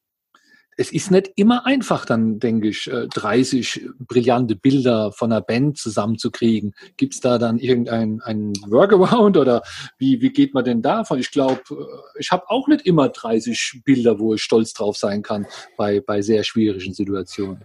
es 0.76 0.92
ist 0.92 1.10
nicht 1.10 1.32
immer 1.36 1.66
einfach, 1.66 2.04
dann 2.04 2.38
denke 2.38 2.68
ich, 2.68 2.90
30 2.90 3.76
äh, 3.76 3.88
brillante 3.98 4.56
Bilder 4.56 5.12
von 5.12 5.32
einer 5.32 5.40
Band 5.40 5.78
zusammenzukriegen. 5.78 6.74
Gibt 6.96 7.14
es 7.14 7.20
da 7.20 7.38
dann 7.38 7.58
irgendein 7.58 8.20
ein 8.22 8.52
Workaround 8.66 9.36
oder 9.36 9.62
wie, 9.98 10.20
wie 10.20 10.30
geht 10.30 10.54
man 10.54 10.64
denn 10.64 10.82
davon? 10.82 11.18
Ich 11.18 11.30
glaube, 11.30 11.60
äh, 11.70 12.18
ich 12.18 12.30
habe 12.30 12.44
auch 12.48 12.68
nicht 12.68 12.86
immer 12.86 13.08
30 13.08 13.82
Bilder, 13.84 14.18
wo 14.18 14.34
ich 14.34 14.42
stolz 14.42 14.72
drauf 14.72 14.96
sein 14.96 15.22
kann 15.22 15.46
bei, 15.76 16.00
bei 16.00 16.22
sehr 16.22 16.44
schwierigen 16.44 16.94
Situationen. 16.94 17.64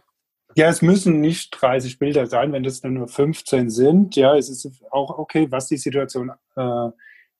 Ja, 0.55 0.67
es 0.67 0.81
müssen 0.81 1.21
nicht 1.21 1.55
30 1.59 1.99
Bilder 1.99 2.25
sein, 2.25 2.51
wenn 2.51 2.63
das 2.63 2.83
nur 2.83 3.07
15 3.07 3.69
sind. 3.69 4.15
Ja, 4.15 4.35
es 4.35 4.49
ist 4.49 4.67
auch 4.89 5.17
okay, 5.17 5.47
was 5.49 5.67
die 5.67 5.77
Situation 5.77 6.31
äh, 6.55 6.89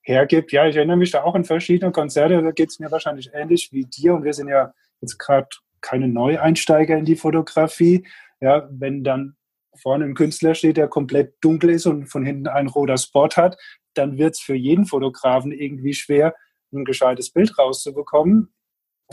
hergibt. 0.02 0.52
Ja, 0.52 0.66
ich 0.66 0.76
erinnere 0.76 0.96
mich 0.96 1.10
da 1.10 1.22
auch 1.22 1.34
an 1.34 1.44
verschiedene 1.44 1.92
Konzerte, 1.92 2.40
da 2.40 2.50
geht 2.52 2.70
es 2.70 2.78
mir 2.78 2.90
wahrscheinlich 2.90 3.30
ähnlich 3.34 3.70
wie 3.72 3.84
dir 3.84 4.14
und 4.14 4.24
wir 4.24 4.32
sind 4.32 4.48
ja 4.48 4.72
jetzt 5.00 5.18
gerade 5.18 5.48
keine 5.80 6.08
Neueinsteiger 6.08 6.96
in 6.96 7.04
die 7.04 7.16
Fotografie. 7.16 8.06
Ja, 8.40 8.68
wenn 8.70 9.04
dann 9.04 9.36
vorne 9.74 10.04
ein 10.04 10.14
Künstler 10.14 10.54
steht, 10.54 10.76
der 10.76 10.88
komplett 10.88 11.34
dunkel 11.40 11.70
ist 11.70 11.86
und 11.86 12.06
von 12.06 12.24
hinten 12.24 12.48
ein 12.48 12.68
roter 12.68 12.98
Spot 12.98 13.28
hat, 13.36 13.56
dann 13.94 14.18
wird 14.18 14.34
es 14.34 14.40
für 14.40 14.54
jeden 14.54 14.86
Fotografen 14.86 15.52
irgendwie 15.52 15.94
schwer, 15.94 16.34
ein 16.72 16.84
gescheites 16.84 17.30
Bild 17.30 17.56
rauszubekommen. 17.58 18.52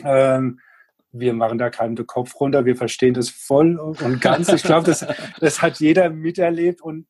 Ähm, 0.04 0.60
wir 1.12 1.34
machen 1.34 1.58
da 1.58 1.70
keinen 1.70 2.06
Kopf 2.06 2.40
runter, 2.40 2.66
wir 2.66 2.76
verstehen 2.76 3.14
das 3.14 3.30
voll 3.30 3.78
und 3.80 4.22
ganz. 4.22 4.50
Ich 4.50 4.64
glaube, 4.64 4.86
das, 4.86 5.06
das 5.40 5.62
hat 5.62 5.80
jeder 5.80 6.10
miterlebt 6.10 6.82
und 6.82 7.08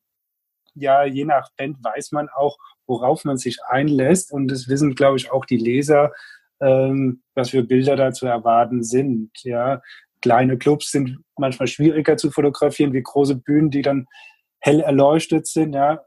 ja, 0.74 1.04
je 1.04 1.24
nach 1.24 1.50
Band 1.56 1.78
weiß 1.82 2.12
man 2.12 2.28
auch, 2.28 2.56
worauf 2.86 3.24
man 3.24 3.36
sich 3.36 3.58
einlässt 3.66 4.32
und 4.32 4.48
das 4.48 4.68
wissen, 4.68 4.94
glaube 4.94 5.16
ich, 5.16 5.30
auch 5.30 5.44
die 5.44 5.56
Leser, 5.56 6.12
ähm, 6.60 7.22
was 7.34 7.50
für 7.50 7.62
Bilder 7.62 7.96
da 7.96 8.12
zu 8.12 8.26
erwarten 8.26 8.82
sind. 8.82 9.30
Ja, 9.42 9.80
kleine 10.22 10.58
Clubs 10.58 10.90
sind 10.90 11.18
manchmal 11.36 11.68
schwieriger 11.68 12.16
zu 12.16 12.30
fotografieren 12.30 12.92
wie 12.92 13.02
große 13.02 13.36
Bühnen, 13.36 13.70
die 13.70 13.82
dann 13.82 14.06
hell 14.60 14.80
erleuchtet 14.80 15.46
sind. 15.46 15.74
Ja, 15.74 16.04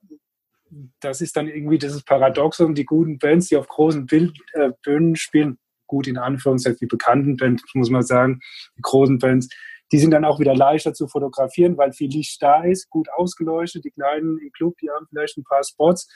das 1.00 1.22
ist 1.22 1.36
dann 1.36 1.48
irgendwie 1.48 1.78
dieses 1.78 2.04
Paradoxum. 2.04 2.76
Die 2.76 2.86
guten 2.86 3.18
Bands, 3.18 3.48
die 3.48 3.58
auf 3.58 3.68
großen 3.68 4.06
Bild, 4.06 4.38
äh, 4.54 4.72
Bühnen 4.84 5.16
spielen, 5.16 5.58
gut 5.88 6.08
in 6.08 6.18
Anführungszeichen, 6.18 6.80
die 6.80 6.86
bekannten 6.88 7.38
Bands, 7.38 7.64
muss 7.74 7.90
man 7.90 8.04
sagen, 8.04 8.40
die 8.78 8.82
großen 8.82 9.20
Bands, 9.20 9.50
die 9.92 10.00
sind 10.00 10.12
dann 10.12 10.24
auch 10.24 10.40
wieder 10.40 10.56
leichter 10.56 10.94
zu 10.94 11.08
fotografieren, 11.08 11.78
weil 11.78 11.92
viel 11.92 12.10
Licht 12.10 12.42
da 12.42 12.64
ist, 12.64 12.90
gut 12.90 13.10
ausgeleuchtet. 13.10 13.84
Die 13.84 13.92
kleinen 13.92 14.38
im 14.38 14.52
Club, 14.54 14.78
die 14.82 14.90
haben 14.90 15.06
vielleicht 15.10 15.38
ein 15.38 15.44
paar 15.44 15.64
Spots, 15.64 16.08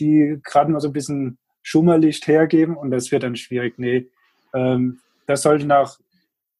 die 0.00 0.38
gerade 0.44 0.72
mal 0.72 0.80
so 0.80 0.88
ein 0.88 0.94
bisschen 0.94 1.38
Schummerlicht 1.68 2.26
hergeben 2.26 2.78
und 2.78 2.90
das 2.90 3.12
wird 3.12 3.24
dann 3.24 3.36
schwierig. 3.36 3.78
Nee, 3.78 4.08
ähm, 4.54 5.00
das 5.26 5.42
sollte 5.42 5.66
nach 5.66 5.98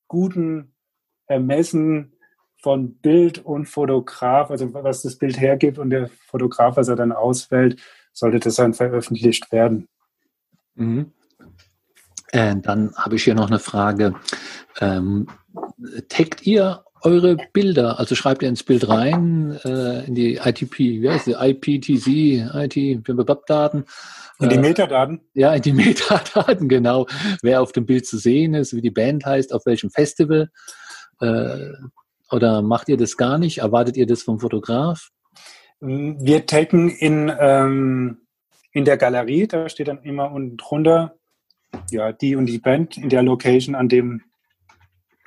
guten 0.06 0.74
Ermessen 1.26 2.12
von 2.60 2.96
Bild 2.96 3.38
und 3.38 3.64
Fotograf, 3.64 4.50
also 4.50 4.74
was 4.74 5.00
das 5.02 5.16
Bild 5.16 5.40
hergibt 5.40 5.78
und 5.78 5.88
der 5.88 6.10
Fotograf, 6.26 6.76
was 6.76 6.88
er 6.88 6.96
dann 6.96 7.12
auswählt, 7.12 7.80
sollte 8.12 8.38
das 8.38 8.56
dann 8.56 8.74
veröffentlicht 8.74 9.50
werden. 9.50 9.88
Mhm. 10.74 11.12
Äh, 12.32 12.56
dann 12.56 12.94
habe 12.94 13.16
ich 13.16 13.24
hier 13.24 13.34
noch 13.34 13.48
eine 13.48 13.60
Frage. 13.60 14.14
Ähm, 14.78 15.26
taggt 16.10 16.46
ihr 16.46 16.84
eure 17.02 17.36
Bilder, 17.52 17.98
also 17.98 18.14
schreibt 18.14 18.42
ihr 18.42 18.48
ins 18.48 18.62
Bild 18.62 18.88
rein, 18.88 19.58
äh, 19.64 20.06
in 20.06 20.14
die 20.14 20.36
ITP, 20.36 21.02
wie 21.02 21.10
heißt 21.10 21.26
die, 21.26 21.32
IPTC, 21.32 22.54
IT-Daten. 22.54 23.84
In 24.40 24.48
die 24.48 24.56
äh, 24.56 24.60
Metadaten? 24.60 25.20
Ja, 25.34 25.54
in 25.54 25.62
die 25.62 25.72
Metadaten, 25.74 26.68
genau. 26.68 27.06
Wer 27.42 27.62
auf 27.62 27.72
dem 27.72 27.86
Bild 27.86 28.06
zu 28.06 28.18
sehen 28.18 28.54
ist, 28.54 28.74
wie 28.74 28.80
die 28.80 28.90
Band 28.90 29.24
heißt, 29.26 29.52
auf 29.52 29.66
welchem 29.66 29.90
Festival. 29.90 30.50
Äh, 31.20 31.72
oder 32.30 32.62
macht 32.62 32.88
ihr 32.88 32.96
das 32.96 33.16
gar 33.16 33.38
nicht? 33.38 33.58
Erwartet 33.58 33.96
ihr 33.96 34.06
das 34.06 34.22
vom 34.22 34.38
Fotograf? 34.38 35.10
Wir 35.80 36.46
taggen 36.46 36.90
in, 36.90 37.32
ähm, 37.38 38.18
in 38.72 38.84
der 38.84 38.96
Galerie, 38.96 39.46
da 39.46 39.68
steht 39.68 39.88
dann 39.88 40.02
immer 40.02 40.32
unten 40.32 40.56
drunter, 40.56 41.14
ja, 41.90 42.12
die 42.12 42.36
und 42.36 42.46
die 42.46 42.58
Band 42.58 42.96
in 42.96 43.08
der 43.08 43.22
Location 43.22 43.74
an 43.74 43.88
dem, 43.88 44.22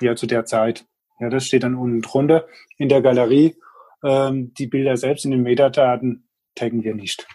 ja, 0.00 0.14
zu 0.14 0.26
der 0.26 0.44
Zeit. 0.44 0.84
Ja, 1.20 1.28
das 1.28 1.46
steht 1.46 1.62
dann 1.62 1.74
unten 1.74 2.02
drunter 2.02 2.46
in 2.78 2.88
der 2.88 3.02
Galerie. 3.02 3.56
Ähm, 4.04 4.52
die 4.54 4.66
Bilder 4.66 4.96
selbst 4.96 5.24
in 5.24 5.30
den 5.30 5.42
Metadaten 5.42 6.28
taggen 6.54 6.82
wir 6.82 6.94
nicht. 6.94 7.26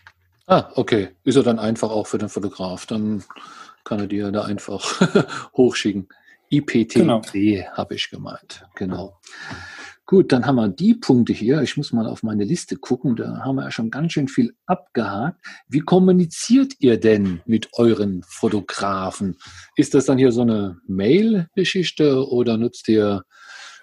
Ah, 0.47 0.69
okay. 0.75 1.09
Ist 1.23 1.35
er 1.35 1.43
dann 1.43 1.59
einfach 1.59 1.89
auch 1.89 2.07
für 2.07 2.17
den 2.17 2.29
Fotograf. 2.29 2.85
Dann 2.85 3.23
kann 3.83 3.99
er 3.99 4.07
dir 4.07 4.31
da 4.31 4.43
einfach 4.43 5.01
hochschicken. 5.53 6.07
IPTC 6.49 6.93
genau. 6.93 7.21
habe 7.73 7.95
ich 7.95 8.09
gemeint. 8.09 8.65
Genau. 8.75 9.19
Gut, 10.05 10.31
dann 10.31 10.45
haben 10.45 10.55
wir 10.55 10.69
die 10.69 10.93
Punkte 10.93 11.33
hier. 11.33 11.61
Ich 11.63 11.75
muss 11.75 11.91
mal 11.91 12.07
auf 12.07 12.23
meine 12.23 12.45
Liste 12.45 12.77
gucken. 12.77 13.17
Da 13.17 13.41
haben 13.43 13.57
wir 13.57 13.63
ja 13.63 13.71
schon 13.71 13.91
ganz 13.91 14.13
schön 14.13 14.29
viel 14.29 14.55
abgehakt. 14.65 15.45
Wie 15.67 15.81
kommuniziert 15.81 16.75
ihr 16.79 16.97
denn 16.97 17.41
mit 17.45 17.67
euren 17.73 18.23
Fotografen? 18.23 19.35
Ist 19.75 19.93
das 19.93 20.05
dann 20.05 20.17
hier 20.17 20.31
so 20.31 20.43
eine 20.43 20.77
Mail-Geschichte 20.87 22.25
oder 22.25 22.55
nutzt 22.55 22.87
ihr 22.87 23.23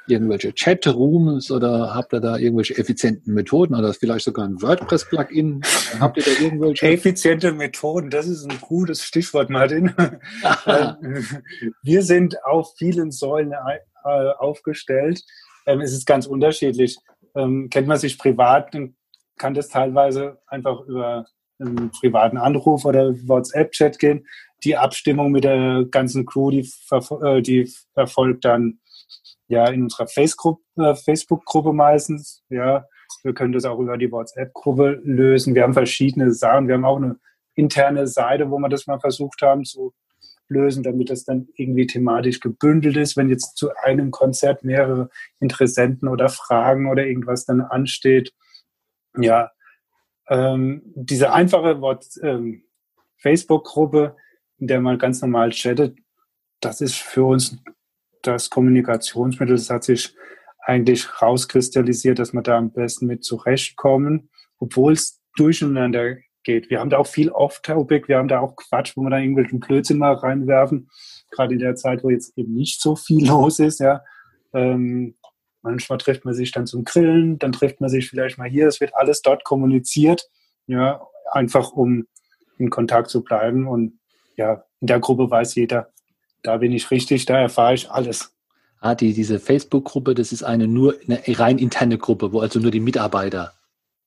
irgendwelche 0.07 0.53
Chatrooms 0.53 1.51
oder 1.51 1.95
habt 1.95 2.13
ihr 2.13 2.21
da 2.21 2.37
irgendwelche 2.37 2.77
effizienten 2.77 3.35
Methoden 3.35 3.75
oder 3.75 3.95
vielleicht 3.95 4.25
sogar 4.25 4.47
ein 4.47 4.61
WordPress-Plugin? 4.61 5.63
Habt 6.01 6.19
ihr 6.19 6.25
da 6.25 6.43
irgendwelche? 6.43 6.87
Effiziente 6.87 7.53
Methoden, 7.53 8.11
das 8.11 8.27
ist 8.27 8.45
ein 8.51 8.59
gutes 8.61 9.03
Stichwort, 9.03 9.51
Martin. 9.51 9.95
Wir 11.83 12.03
sind 12.03 12.45
auf 12.45 12.75
vielen 12.77 13.11
Säulen 13.11 13.53
äh, 13.53 14.09
aufgestellt. 14.39 15.23
Ähm, 15.67 15.81
es 15.81 15.93
ist 15.93 16.07
ganz 16.07 16.27
unterschiedlich. 16.27 16.99
Ähm, 17.35 17.69
kennt 17.71 17.89
man 17.89 17.99
sich 17.99 18.19
privat, 18.19 18.75
dann 18.75 18.97
kann 19.37 19.55
das 19.55 19.69
teilweise 19.69 20.39
einfach 20.47 20.81
über 20.83 21.27
einen 21.59 21.91
privaten 21.91 22.37
Anruf 22.37 22.85
oder 22.85 23.15
WhatsApp-Chat 23.27 23.99
gehen. 23.99 24.27
Die 24.65 24.77
Abstimmung 24.77 25.33
mit 25.33 25.45
der 25.45 25.85
ganzen 25.91 26.27
Crew, 26.27 26.51
die, 26.51 26.71
äh, 26.91 27.43
die 27.43 27.71
erfolgt 27.95 28.45
dann 28.45 28.81
ja 29.49 29.67
in 29.69 29.83
unserer 29.83 30.07
äh, 30.07 30.95
Facebook-Gruppe 30.95 31.73
meistens. 31.73 32.43
Ja, 32.49 32.87
wir 33.23 33.35
können 33.35 33.53
das 33.53 33.65
auch 33.65 33.79
über 33.79 33.97
die 33.97 34.11
WhatsApp-Gruppe 34.11 35.01
lösen. 35.05 35.55
Wir 35.55 35.63
haben 35.63 35.75
verschiedene 35.75 36.33
Sachen. 36.33 36.69
Wir 36.69 36.75
haben 36.75 36.85
auch 36.85 36.97
eine 36.97 37.19
interne 37.55 38.07
Seite, 38.07 38.51
wo 38.51 38.59
wir 38.59 38.69
das 38.69 38.87
mal 38.87 39.01
versucht 39.01 39.43
haben 39.43 39.65
zu 39.65 39.95
lösen, 40.49 40.83
damit 40.83 41.11
das 41.11 41.25
dann 41.25 41.49
irgendwie 41.57 41.87
thematisch 41.87 42.41
gebündelt 42.41 42.97
ist. 42.97 43.17
Wenn 43.17 43.29
jetzt 43.29 43.57
zu 43.57 43.71
einem 43.83 44.11
Konzert 44.11 44.65
mehrere 44.65 45.11
Interessenten 45.41 46.09
oder 46.09 46.29
Fragen 46.29 46.91
oder 46.91 47.07
irgendwas 47.07 47.45
dann 47.47 47.61
ansteht. 47.61 48.33
Ja, 49.17 49.51
ähm, 50.29 50.83
diese 50.95 51.33
einfache 51.33 51.81
ähm, 52.23 52.65
Facebook-Gruppe, 53.19 54.17
in 54.59 54.67
der 54.67 54.81
man 54.81 54.99
ganz 54.99 55.21
normal 55.23 55.51
chattet, 55.51 55.97
das 56.61 56.81
ist 56.81 56.97
für 56.97 57.25
uns 57.25 57.59
das 58.27 58.51
Kommunikationsmittel, 58.51 59.57
das 59.57 59.71
hat 59.71 59.85
sich 59.85 60.15
eigentlich 60.65 61.21
rauskristallisiert, 61.21 62.19
dass 62.19 62.33
wir 62.33 62.43
da 62.43 62.57
am 62.57 62.73
besten 62.73 63.07
mit 63.07 63.23
zurechtkommen, 63.25 64.31
obwohl 64.59 64.95
es 64.95 65.21
durcheinander 65.37 66.17
geht. 66.43 66.71
Wir 66.71 66.81
haben 66.81 66.91
da 66.91 66.99
auch 66.99 67.07
viel 67.07 67.31
Off-Topic, 67.31 68.09
wir 68.09 68.19
haben 68.19 68.29
da 68.29 68.41
auch 68.41 68.57
Quatsch, 68.57 68.97
wo 68.97 69.03
wir 69.03 69.11
da 69.11 69.19
irgendwelchen 69.19 69.61
Blödsinn 69.61 69.99
mal 69.99 70.15
reinwerfen, 70.15 70.89
gerade 71.31 71.55
in 71.55 71.61
der 71.61 71.75
Zeit, 71.75 72.05
wo 72.05 72.11
jetzt 72.11 72.37
eben 72.37 72.55
nicht 72.55 72.81
so 72.81 72.97
viel 72.97 73.27
los 73.29 73.59
ist, 73.59 73.81
ja. 73.81 74.03
Ähm, 74.53 75.17
manchmal 75.63 75.99
trifft 75.99 76.25
man 76.25 76.35
sich 76.35 76.53
dann 76.53 76.67
zum 76.67 76.85
Grillen, 76.85 77.39
dann 77.39 77.53
trifft 77.53 77.81
man 77.81 77.91
sich 77.91 78.09
vielleicht 78.09 78.39
mal 78.39 78.49
hier, 78.49 78.69
es 78.69 78.81
wird 78.81 78.95
alles 78.95 79.23
dort 79.23 79.45
kommuniziert, 79.45 80.29
ja, 80.67 81.01
einfach 81.33 81.73
um 81.73 82.07
in 82.59 82.71
Kontakt 82.71 83.11
zu 83.11 83.25
bleiben 83.25 83.67
und 83.67 83.99
ja, 84.37 84.65
in 84.81 84.87
der 84.87 85.01
Gruppe 85.01 85.31
weiß 85.31 85.55
jeder, 85.57 85.93
da 86.45 86.59
bin 86.59 86.71
ich 86.71 86.91
richtig, 86.93 87.25
da 87.25 87.39
erfahre 87.39 87.75
ich 87.75 87.91
alles. 87.91 88.33
Ah, 88.79 88.95
die, 88.95 89.15
diese 89.15 89.41
Facebook-Gruppe, 89.41 90.15
das 90.15 90.31
ist 90.31 90.45
eine 90.45 90.69
nur 90.69 90.95
eine 91.09 91.23
rein 91.27 91.59
interne 91.59 91.99
Gruppe, 91.99 92.33
wo 92.33 92.41
also 92.41 92.61
nur 92.61 92.71
die 92.71 92.81
Mitarbeiter 92.81 93.55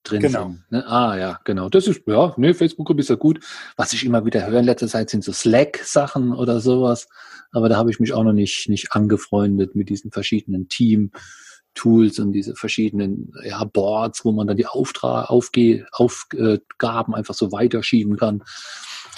drin 0.03 0.21
genau. 0.21 0.43
sind. 0.43 0.71
Ne? 0.71 0.87
Ah 0.87 1.17
ja, 1.17 1.39
genau. 1.43 1.67
Das 1.67 1.87
ist, 1.87 2.03
ja, 2.05 2.33
ne, 2.37 2.53
Facebook-Gruppe 2.53 3.01
ist 3.01 3.09
ja 3.09 3.15
gut. 3.15 3.43
Was 3.75 3.91
ich 3.93 4.05
immer 4.05 4.23
wieder 4.23 4.45
höre 4.45 4.59
in 4.59 4.65
letzter 4.65 4.87
Zeit 4.87 5.09
sind 5.09 5.23
so 5.23 5.33
Slack-Sachen 5.33 6.31
oder 6.31 6.59
sowas. 6.59 7.07
Aber 7.51 7.69
da 7.69 7.77
habe 7.77 7.89
ich 7.89 7.99
mich 7.99 8.13
auch 8.13 8.23
noch 8.23 8.33
nicht, 8.33 8.69
nicht 8.69 8.91
angefreundet 8.91 9.75
mit 9.75 9.89
diesen 9.89 10.11
verschiedenen 10.11 10.69
Team-Tools 10.69 12.19
und 12.19 12.33
diese 12.33 12.55
verschiedenen 12.55 13.33
ja, 13.43 13.63
Boards, 13.63 14.23
wo 14.25 14.31
man 14.31 14.45
dann 14.45 14.57
die 14.57 14.67
Auftrag, 14.67 15.31
Aufge 15.31 15.87
Aufgaben 15.91 17.15
einfach 17.15 17.33
so 17.33 17.51
weiterschieben 17.51 18.15
kann. 18.15 18.43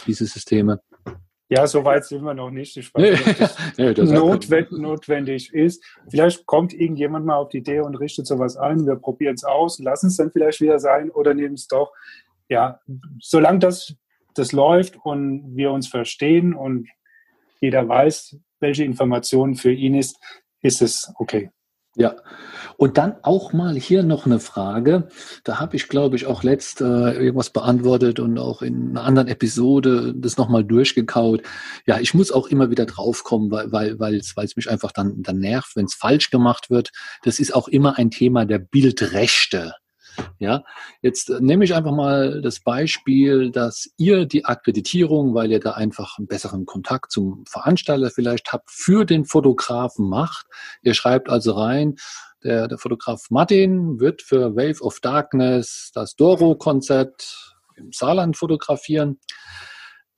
Diese 0.08 0.26
Systeme. 0.26 0.80
Ja, 1.52 1.66
so 1.66 1.84
weit 1.84 2.06
sind 2.06 2.24
wir 2.24 2.36
noch 2.36 2.52
nicht. 2.52 2.78
Ich 2.78 2.94
weiß 2.94 3.02
nicht, 3.02 3.28
ob 3.28 3.38
das, 3.38 3.56
das 3.96 4.12
notwendig, 4.12 4.72
notwendig 4.72 5.54
ist. 5.54 5.84
Vielleicht 6.08 6.46
kommt 6.46 6.74
irgendjemand 6.74 7.26
mal 7.26 7.38
auf 7.38 7.50
die 7.50 7.58
Idee 7.58 7.80
und 7.80 7.96
richtet 7.96 8.28
sowas 8.28 8.56
ein. 8.56 8.86
Wir 8.86 8.96
probieren 8.96 9.34
es 9.34 9.44
aus, 9.44 9.80
lassen 9.80 10.08
es 10.08 10.18
dann 10.18 10.32
vielleicht 10.32 10.62
wieder 10.62 10.80
sein 10.80 11.10
oder 11.10 11.34
nehmen 11.34 11.56
es 11.56 11.68
doch. 11.68 11.92
Ja, 12.50 12.80
solange 13.20 13.60
das, 13.60 13.96
das 14.36 14.52
läuft 14.52 14.98
und 15.04 15.56
wir 15.56 15.72
uns 15.72 15.88
verstehen 15.88 16.54
und 16.54 16.88
jeder 17.62 17.88
weiß, 17.88 18.38
welche 18.60 18.84
Informationen 18.84 19.56
für 19.56 19.72
ihn 19.72 19.96
ist, 19.96 20.18
ist 20.62 20.84
es 20.84 21.12
okay. 21.18 21.50
Ja, 22.00 22.16
und 22.78 22.98
dann 22.98 23.16
auch 23.24 23.52
mal 23.52 23.76
hier 23.76 24.04
noch 24.04 24.26
eine 24.26 24.40
Frage. 24.40 25.10
Da 25.44 25.60
habe 25.60 25.76
ich, 25.76 25.90
glaube 25.90 26.16
ich, 26.16 26.28
auch 26.28 26.44
letzt 26.44 26.80
äh, 26.80 27.12
irgendwas 27.12 27.50
beantwortet 27.50 28.22
und 28.22 28.40
auch 28.40 28.62
in 28.62 28.92
einer 28.92 29.04
anderen 29.04 29.28
Episode 29.28 30.14
das 30.16 30.38
nochmal 30.38 30.64
durchgekaut. 30.64 31.42
Ja, 31.86 32.00
ich 32.00 32.14
muss 32.14 32.32
auch 32.32 32.48
immer 32.48 32.70
wieder 32.72 32.86
draufkommen, 32.86 33.52
weil 33.52 33.70
weil 33.74 34.00
weil 34.00 34.16
es 34.16 34.56
mich 34.56 34.70
einfach 34.70 34.94
dann 34.94 35.22
dann 35.24 35.40
nervt, 35.40 35.76
wenn 35.76 35.88
es 35.88 35.94
falsch 35.94 36.30
gemacht 36.30 36.70
wird. 36.70 36.92
Das 37.24 37.38
ist 37.40 37.54
auch 37.54 37.68
immer 37.68 37.98
ein 37.98 38.12
Thema 38.12 38.46
der 38.46 38.60
Bildrechte. 38.60 39.74
Ja, 40.40 40.64
jetzt 41.02 41.30
nehme 41.42 41.66
ich 41.66 41.76
einfach 41.76 41.92
mal 41.92 42.42
das 42.42 42.62
Beispiel, 42.62 43.52
dass 43.52 43.90
ihr 43.98 44.26
die 44.26 44.46
Akkreditierung, 44.46 45.34
weil 45.34 45.52
ihr 45.52 45.60
da 45.60 45.72
einfach 45.72 46.18
einen 46.18 46.28
besseren 46.28 46.66
Kontakt 46.66 47.12
zum 47.12 47.44
Veranstalter 47.46 48.10
vielleicht 48.10 48.54
habt, 48.54 48.70
für 48.72 49.06
den 49.06 49.26
Fotografen 49.26 50.08
macht. 50.08 50.46
Ihr 50.82 50.94
schreibt 50.94 51.30
also 51.30 51.54
rein, 51.54 51.96
der, 52.44 52.68
der 52.68 52.78
Fotograf 52.78 53.26
Martin 53.30 54.00
wird 54.00 54.22
für 54.22 54.56
Wave 54.56 54.82
of 54.82 55.00
Darkness 55.02 55.92
das 55.94 56.16
Doro-Konzert 56.16 57.56
im 57.76 57.92
Saarland 57.92 58.38
fotografieren. 58.38 59.20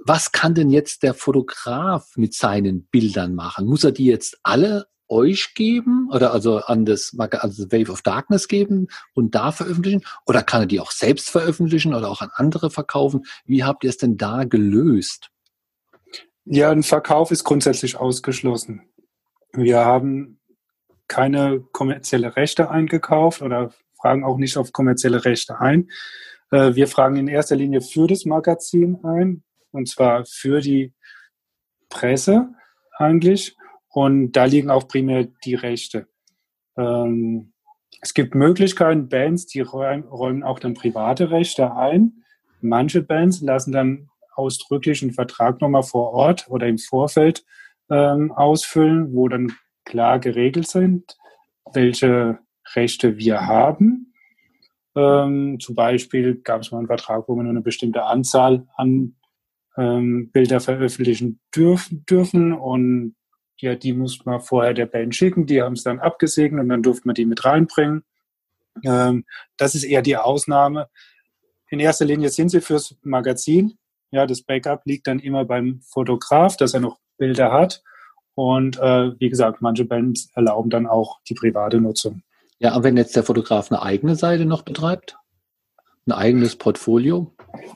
Was 0.04 0.32
kann 0.32 0.56
denn 0.56 0.70
jetzt 0.70 1.04
der 1.04 1.14
Fotograf 1.14 2.12
mit 2.16 2.34
seinen 2.34 2.88
Bildern 2.88 3.36
machen? 3.36 3.68
Muss 3.68 3.84
er 3.84 3.92
die 3.92 4.06
jetzt 4.06 4.40
alle 4.44 4.86
euch 5.12 5.54
geben 5.54 6.10
oder 6.12 6.34
also 6.34 6.58
an 6.60 6.86
das 6.86 7.16
also 7.20 7.72
Wave 7.72 7.92
of 7.92 8.02
Darkness 8.02 8.48
geben 8.48 8.88
und 9.14 9.36
da 9.36 9.52
veröffentlichen? 9.52 10.04
Oder 10.26 10.42
kann 10.42 10.62
er 10.62 10.68
die 10.68 10.80
auch 10.80 10.92
selbst 10.92 11.30
veröffentlichen 11.30 11.94
oder 11.94 12.10
auch 12.10 12.22
an 12.22 12.32
andere 12.34 12.72
verkaufen? 12.72 13.24
Wie 13.46 13.64
habt 13.64 13.84
ihr 13.84 13.90
es 13.90 13.98
denn 13.98 14.18
da 14.18 14.46
gelöst? 14.46 15.30
Ja, 16.46 16.72
ein 16.72 16.84
Verkauf 16.84 17.32
ist 17.32 17.44
grundsätzlich 17.44 17.98
ausgeschlossen. 17.98 18.82
Wir 19.54 19.86
haben 19.86 20.40
keine 21.08 21.60
kommerzielle 21.60 22.36
Rechte 22.36 22.72
eingekauft 22.72 23.42
oder 23.42 23.74
fragen 24.00 24.24
auch 24.24 24.38
nicht 24.38 24.58
auf 24.58 24.72
kommerzielle 24.72 25.26
Rechte 25.26 25.60
ein. 25.60 25.92
Äh, 26.52 26.76
wir 26.76 26.88
fragen 26.88 27.18
in 27.18 27.28
erster 27.28 27.56
Linie 27.56 27.82
für 27.82 28.08
das 28.08 28.26
Magazin 28.26 29.00
ein, 29.04 29.44
und 29.72 29.88
zwar 29.88 30.26
für 30.26 30.62
die 30.62 30.94
Presse 31.90 32.50
eigentlich. 32.98 33.56
Und 33.92 34.34
da 34.34 34.46
liegen 34.46 34.70
auch 34.70 34.88
primär 34.88 35.28
die 35.44 35.56
Rechte. 35.56 36.08
Ähm, 36.78 37.52
es 38.02 38.14
gibt 38.14 38.36
Möglichkeiten, 38.36 39.10
Bands, 39.10 39.48
die 39.48 39.62
räumen 39.62 40.44
auch 40.44 40.60
dann 40.60 40.74
private 40.74 41.30
Rechte 41.30 41.76
ein. 41.76 42.24
Manche 42.62 43.02
Bands 43.02 43.42
lassen 43.42 43.72
dann 43.72 44.10
ausdrücklich 44.34 45.02
einen 45.02 45.14
Vertrag 45.14 45.62
nochmal 45.62 45.84
vor 45.84 46.14
Ort 46.14 46.50
oder 46.50 46.68
im 46.68 46.78
Vorfeld 46.78 47.46
ähm, 47.90 48.32
ausfüllen, 48.32 49.14
wo 49.14 49.28
dann 49.28 49.52
klar 49.84 50.20
geregelt 50.20 50.68
sind, 50.68 51.18
welche 51.74 52.40
Rechte 52.76 53.18
wir 53.18 53.46
haben. 53.46 54.14
Ähm, 54.96 55.60
zum 55.60 55.76
Beispiel 55.76 56.36
gab 56.36 56.62
es 56.62 56.72
mal 56.72 56.80
einen 56.80 56.88
Vertrag, 56.88 57.28
wo 57.28 57.36
wir 57.36 57.44
nur 57.44 57.52
eine 57.52 57.62
bestimmte 57.62 58.04
Anzahl 58.04 58.68
an 58.76 59.16
ähm, 59.78 60.32
Bilder 60.32 60.60
veröffentlichen 60.60 61.40
dürfen, 61.56 62.06
dürfen 62.10 62.54
und 62.54 63.16
ja, 63.62 63.76
die 63.76 63.94
musste 63.94 64.24
man 64.26 64.42
vorher 64.42 64.74
der 64.74 64.86
Band 64.86 65.16
schicken, 65.16 65.46
die 65.46 65.62
haben 65.62 65.74
es 65.74 65.84
dann 65.84 66.00
abgesegnet 66.00 66.64
und 66.64 66.70
dann 66.70 66.84
durfte 66.84 67.08
man 67.08 67.16
die 67.16 67.26
mit 67.26 67.46
reinbringen. 67.46 68.04
Ähm, 68.84 69.26
das 69.58 69.76
ist 69.76 69.84
eher 69.84 70.02
die 70.02 70.18
Ausnahme. 70.18 70.90
In 71.70 71.80
erster 71.80 72.06
Linie 72.06 72.30
sind 72.30 72.50
sie 72.50 72.62
fürs 72.62 72.96
Magazin. 73.02 73.78
Ja, 74.12 74.26
das 74.26 74.42
Backup 74.42 74.82
liegt 74.86 75.08
dann 75.08 75.20
immer 75.20 75.46
beim 75.46 75.82
Fotograf, 75.82 76.58
dass 76.58 76.74
er 76.74 76.82
noch 76.82 77.00
Bilder 77.18 77.52
hat. 77.52 77.82
Und 78.34 78.78
äh, 78.80 79.12
wie 79.20 79.30
gesagt, 79.30 79.62
manche 79.62 79.86
Bands 79.86 80.30
erlauben 80.34 80.70
dann 80.70 80.88
auch 80.88 81.20
die 81.30 81.34
private 81.34 81.80
Nutzung. 81.80 82.24
Ja, 82.60 82.74
aber 82.74 82.86
wenn 82.86 82.98
jetzt 82.98 83.16
der 83.16 83.24
Fotograf 83.24 83.72
eine 83.72 83.82
eigene 83.82 84.16
Seite 84.16 84.46
noch 84.46 84.64
betreibt, 84.64 85.18
ein 86.08 86.12
eigenes 86.12 86.56
Portfolio? 86.56 87.34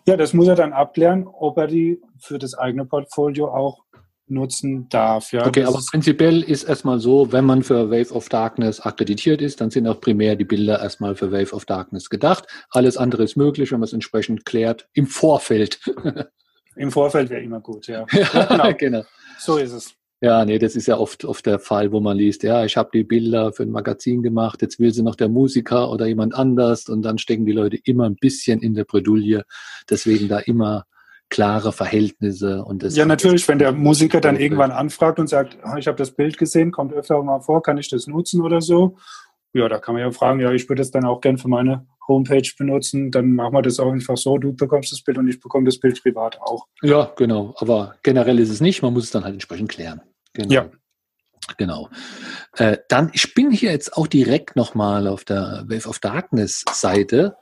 Ja, 0.08 0.18
das 0.18 0.34
muss 0.34 0.48
er 0.48 0.56
dann 0.56 0.74
abklären, 0.74 1.28
ob 1.28 1.58
er 1.58 1.68
die 1.68 2.02
für 2.18 2.40
das 2.40 2.54
eigene 2.54 2.86
Portfolio 2.86 3.50
auch 3.50 3.85
nutzen 4.28 4.88
darf. 4.90 5.32
Ja, 5.32 5.46
okay, 5.46 5.64
aber 5.64 5.80
prinzipiell 5.90 6.42
ist 6.42 6.64
erstmal 6.64 7.00
so, 7.00 7.32
wenn 7.32 7.46
man 7.46 7.64
für 7.64 7.90
Wave 7.92 8.14
of 8.14 8.30
Darkness 8.30 8.80
akkreditiert 8.80 9.42
ist, 9.42 9.62
dann 9.62 9.70
sind 9.70 9.88
auch 9.88 10.02
primär 10.02 10.36
die 10.36 10.46
Bilder 10.46 10.82
erstmal 10.82 11.16
für 11.16 11.32
Wave 11.32 11.54
of 11.54 11.66
Darkness 11.66 12.10
gedacht. 12.10 12.48
Alles 12.70 12.98
andere 12.98 13.24
ist 13.24 13.36
möglich, 13.36 13.72
wenn 13.72 13.80
man 13.80 13.86
es 13.86 13.94
entsprechend 13.94 14.46
klärt 14.46 14.88
im 14.94 15.08
Vorfeld. 15.08 15.80
Im 16.78 16.92
Vorfeld 16.92 17.30
wäre 17.30 17.42
immer 17.42 17.62
gut, 17.62 17.88
ja. 17.88 18.06
ja, 18.12 18.46
genau. 18.46 18.74
genau. 18.78 19.04
So 19.40 19.58
ist 19.58 19.72
es. 19.72 19.96
Ja, 20.22 20.44
nee, 20.46 20.58
das 20.60 20.76
ist 20.76 20.88
ja 20.88 20.98
oft, 20.98 21.24
oft 21.26 21.46
der 21.46 21.60
Fall, 21.60 21.92
wo 21.92 22.00
man 22.00 22.18
liest, 22.18 22.44
ja, 22.44 22.66
ich 22.66 22.78
habe 22.78 22.90
die 22.94 23.04
Bilder 23.04 23.54
für 23.54 23.64
ein 23.64 23.70
Magazin 23.70 24.24
gemacht, 24.24 24.62
jetzt 24.62 24.80
will 24.80 24.94
sie 24.94 25.04
noch 25.04 25.16
der 25.16 25.28
Musiker 25.28 25.92
oder 25.92 26.06
jemand 26.08 26.34
anders 26.34 26.88
und 26.88 27.02
dann 27.02 27.18
stecken 27.18 27.46
die 27.46 27.52
Leute 27.52 27.78
immer 27.84 28.06
ein 28.06 28.16
bisschen 28.16 28.62
in 28.62 28.74
der 28.74 28.86
Bredouille. 28.86 29.44
Deswegen 29.90 30.28
da 30.28 30.40
immer 30.40 30.86
klare 31.30 31.72
Verhältnisse. 31.72 32.64
Und 32.64 32.84
das 32.84 32.96
ja, 32.96 33.06
natürlich, 33.06 33.48
wenn 33.48 33.60
der 33.60 33.72
Musiker 33.72 34.22
dann 34.22 34.40
irgendwann 34.40 34.72
anfragt 34.72 35.20
und 35.20 35.28
sagt, 35.28 35.58
ah, 35.64 35.78
ich 35.78 35.88
habe 35.88 35.98
das 35.98 36.12
Bild 36.12 36.38
gesehen, 36.38 36.72
kommt 36.72 36.94
öfter 36.94 37.22
mal 37.24 37.42
vor, 37.42 37.62
kann 37.64 37.78
ich 37.78 37.90
das 37.90 38.08
nutzen 38.08 38.42
oder 38.42 38.62
so? 38.62 38.98
Ja, 39.54 39.70
da 39.70 39.80
kann 39.80 39.96
man 39.96 40.04
ja 40.04 40.12
fragen, 40.12 40.40
ja, 40.40 40.52
ich 40.52 40.68
würde 40.68 40.82
es 40.82 40.92
dann 40.92 41.06
auch 41.06 41.22
gern 41.22 41.38
für 41.38 41.48
meine 41.48 41.88
Homepage 42.08 42.50
benutzen, 42.58 43.10
dann 43.10 43.32
machen 43.32 43.54
wir 43.54 43.62
das 43.62 43.80
auch 43.80 43.92
einfach 43.92 44.18
so, 44.18 44.38
du 44.38 44.54
bekommst 44.54 44.92
das 44.92 45.02
Bild 45.02 45.18
und 45.18 45.28
ich 45.28 45.40
bekomme 45.40 45.66
das 45.66 45.80
Bild 45.80 46.02
privat 46.02 46.40
auch. 46.42 46.68
Ja, 46.82 47.12
genau, 47.16 47.56
aber 47.58 47.96
generell 48.04 48.40
ist 48.40 48.50
es 48.50 48.62
nicht, 48.62 48.82
man 48.82 48.94
muss 48.94 49.06
es 49.06 49.12
dann 49.12 49.24
halt 49.24 49.34
entsprechend 49.34 49.70
klären. 49.70 50.02
Genau. 50.34 50.54
Ja. 50.54 50.70
Genau. 51.58 51.90
Äh, 52.54 52.78
dann, 52.90 53.12
ich 53.14 53.36
bin 53.36 53.52
hier 53.52 53.72
jetzt 53.72 53.96
auch 53.96 54.08
direkt 54.08 54.56
nochmal 54.56 55.08
auf 55.08 55.24
der 55.24 55.66
Wave 55.68 55.88
of 55.88 56.00
Darkness 56.00 56.64
Seite 56.72 57.38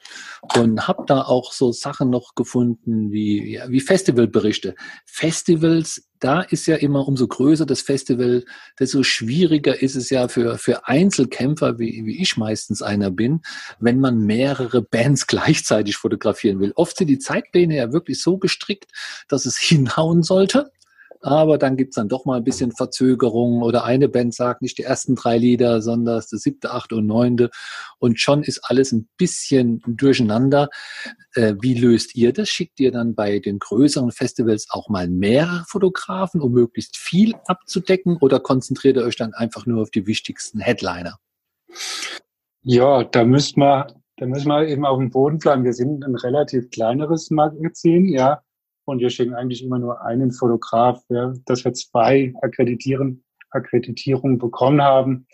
und 0.56 0.88
habe 0.88 1.06
da 1.08 1.22
auch 1.22 1.54
so 1.54 1.72
Sachen 1.72 2.10
noch 2.10 2.36
gefunden 2.36 3.12
wie, 3.12 3.54
ja, 3.54 3.70
wie 3.70 3.80
Festivalberichte. 3.80 4.76
Festivals, 5.06 6.10
da 6.20 6.42
ist 6.42 6.66
ja 6.68 6.76
immer 6.76 7.08
umso 7.08 7.28
größer 7.28 7.66
das 7.66 7.82
Festival, 7.82 8.44
desto 8.78 9.04
schwieriger 9.04 9.82
ist 9.82 9.96
es 9.96 10.10
ja 10.10 10.28
für, 10.28 10.58
für 10.58 10.86
Einzelkämpfer, 10.86 11.80
wie, 11.80 12.06
wie 12.06 12.22
ich 12.22 12.36
meistens 12.36 12.82
einer 12.82 13.10
bin, 13.10 13.42
wenn 13.80 14.02
man 14.02 14.20
mehrere 14.20 14.82
Bands 14.82 15.28
gleichzeitig 15.28 15.96
fotografieren 15.96 16.60
will. 16.60 16.74
Oft 16.76 16.98
sind 16.98 17.08
die 17.08 17.20
Zeitpläne 17.20 17.78
ja 17.78 17.94
wirklich 17.94 18.22
so 18.22 18.38
gestrickt, 18.38 18.92
dass 19.30 19.46
es 19.46 19.58
hinhauen 19.58 20.24
sollte 20.24 20.73
aber 21.24 21.58
dann 21.58 21.78
gibt's 21.78 21.96
dann 21.96 22.10
doch 22.10 22.26
mal 22.26 22.38
ein 22.38 22.44
bisschen 22.44 22.74
Verzögerung 22.74 23.62
oder 23.62 23.86
eine 23.86 24.10
Band 24.10 24.36
sagt 24.36 24.62
nicht 24.62 24.78
die 24.78 24.84
ersten 24.84 25.16
drei 25.16 25.38
Lieder, 25.38 25.82
sondern 25.82 26.18
das 26.18 26.30
siebte, 26.30 26.72
achte 26.72 26.98
und 26.98 27.08
neunte 27.08 27.50
und 28.00 28.20
schon 28.20 28.44
ist 28.44 28.60
alles 28.66 28.92
ein 28.92 29.08
bisschen 29.18 29.82
durcheinander. 29.88 30.70
Äh, 31.34 31.56
wie 31.62 31.76
löst 31.76 32.16
ihr 32.16 32.34
das? 32.34 32.50
Schickt 32.50 32.80
ihr 32.82 32.92
dann 32.92 33.16
bei 33.16 33.40
den 33.40 33.60
größeren 33.60 34.12
Festivals 34.12 34.68
auch 34.70 34.90
mal 34.90 35.08
mehrere 35.08 35.64
Fotografen, 35.68 36.42
um 36.42 36.52
möglichst 36.52 36.98
viel 36.98 37.34
abzudecken 37.46 38.18
oder 38.18 38.42
konzentriert 38.42 38.98
ihr 38.98 39.04
euch 39.04 39.16
dann 39.16 39.34
einfach 39.34 39.66
nur 39.66 39.82
auf 39.82 39.92
die 39.92 40.06
wichtigsten 40.06 40.60
Headliner? 40.60 41.18
Ja, 42.64 43.04
da 43.06 43.24
müsste 43.24 43.60
man, 43.60 43.94
da 44.18 44.26
müssen 44.26 44.50
wir 44.50 44.68
eben 44.68 44.86
auf 44.86 44.98
dem 44.98 45.10
Boden 45.10 45.40
bleiben. 45.40 45.64
Wir 45.64 45.74
sind 45.74 46.04
ein 46.04 46.16
relativ 46.16 46.70
kleineres 46.70 47.32
Magazin, 47.32 48.10
ja. 48.10 48.42
Und 48.86 49.00
wir 49.00 49.10
schicken 49.10 49.34
eigentlich 49.34 49.64
immer 49.64 49.80
nur 49.80 50.02
einen 50.02 50.32
Fotograf. 50.32 51.02
Ja. 51.10 51.34
Dass 51.46 51.64
wir 51.64 51.74
zwei 51.74 52.34
Akkreditieren, 52.42 53.24
Akkreditierungen 53.52 54.38
bekommen 54.38 54.82
haben, 54.82 55.28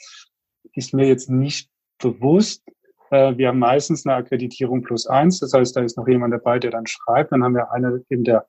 ist 0.73 0.93
mir 0.93 1.07
jetzt 1.07 1.29
nicht 1.29 1.69
bewusst. 1.97 2.63
Äh, 3.11 3.37
wir 3.37 3.49
haben 3.49 3.59
meistens 3.59 4.05
eine 4.05 4.15
Akkreditierung 4.15 4.83
plus 4.83 5.07
eins. 5.07 5.39
Das 5.39 5.53
heißt, 5.53 5.75
da 5.75 5.81
ist 5.81 5.97
noch 5.97 6.07
jemand 6.07 6.33
dabei, 6.33 6.59
der 6.59 6.71
dann 6.71 6.87
schreibt. 6.87 7.31
Dann 7.31 7.43
haben 7.43 7.55
wir 7.55 7.71
eine 7.71 8.03
eben 8.09 8.23
der 8.23 8.47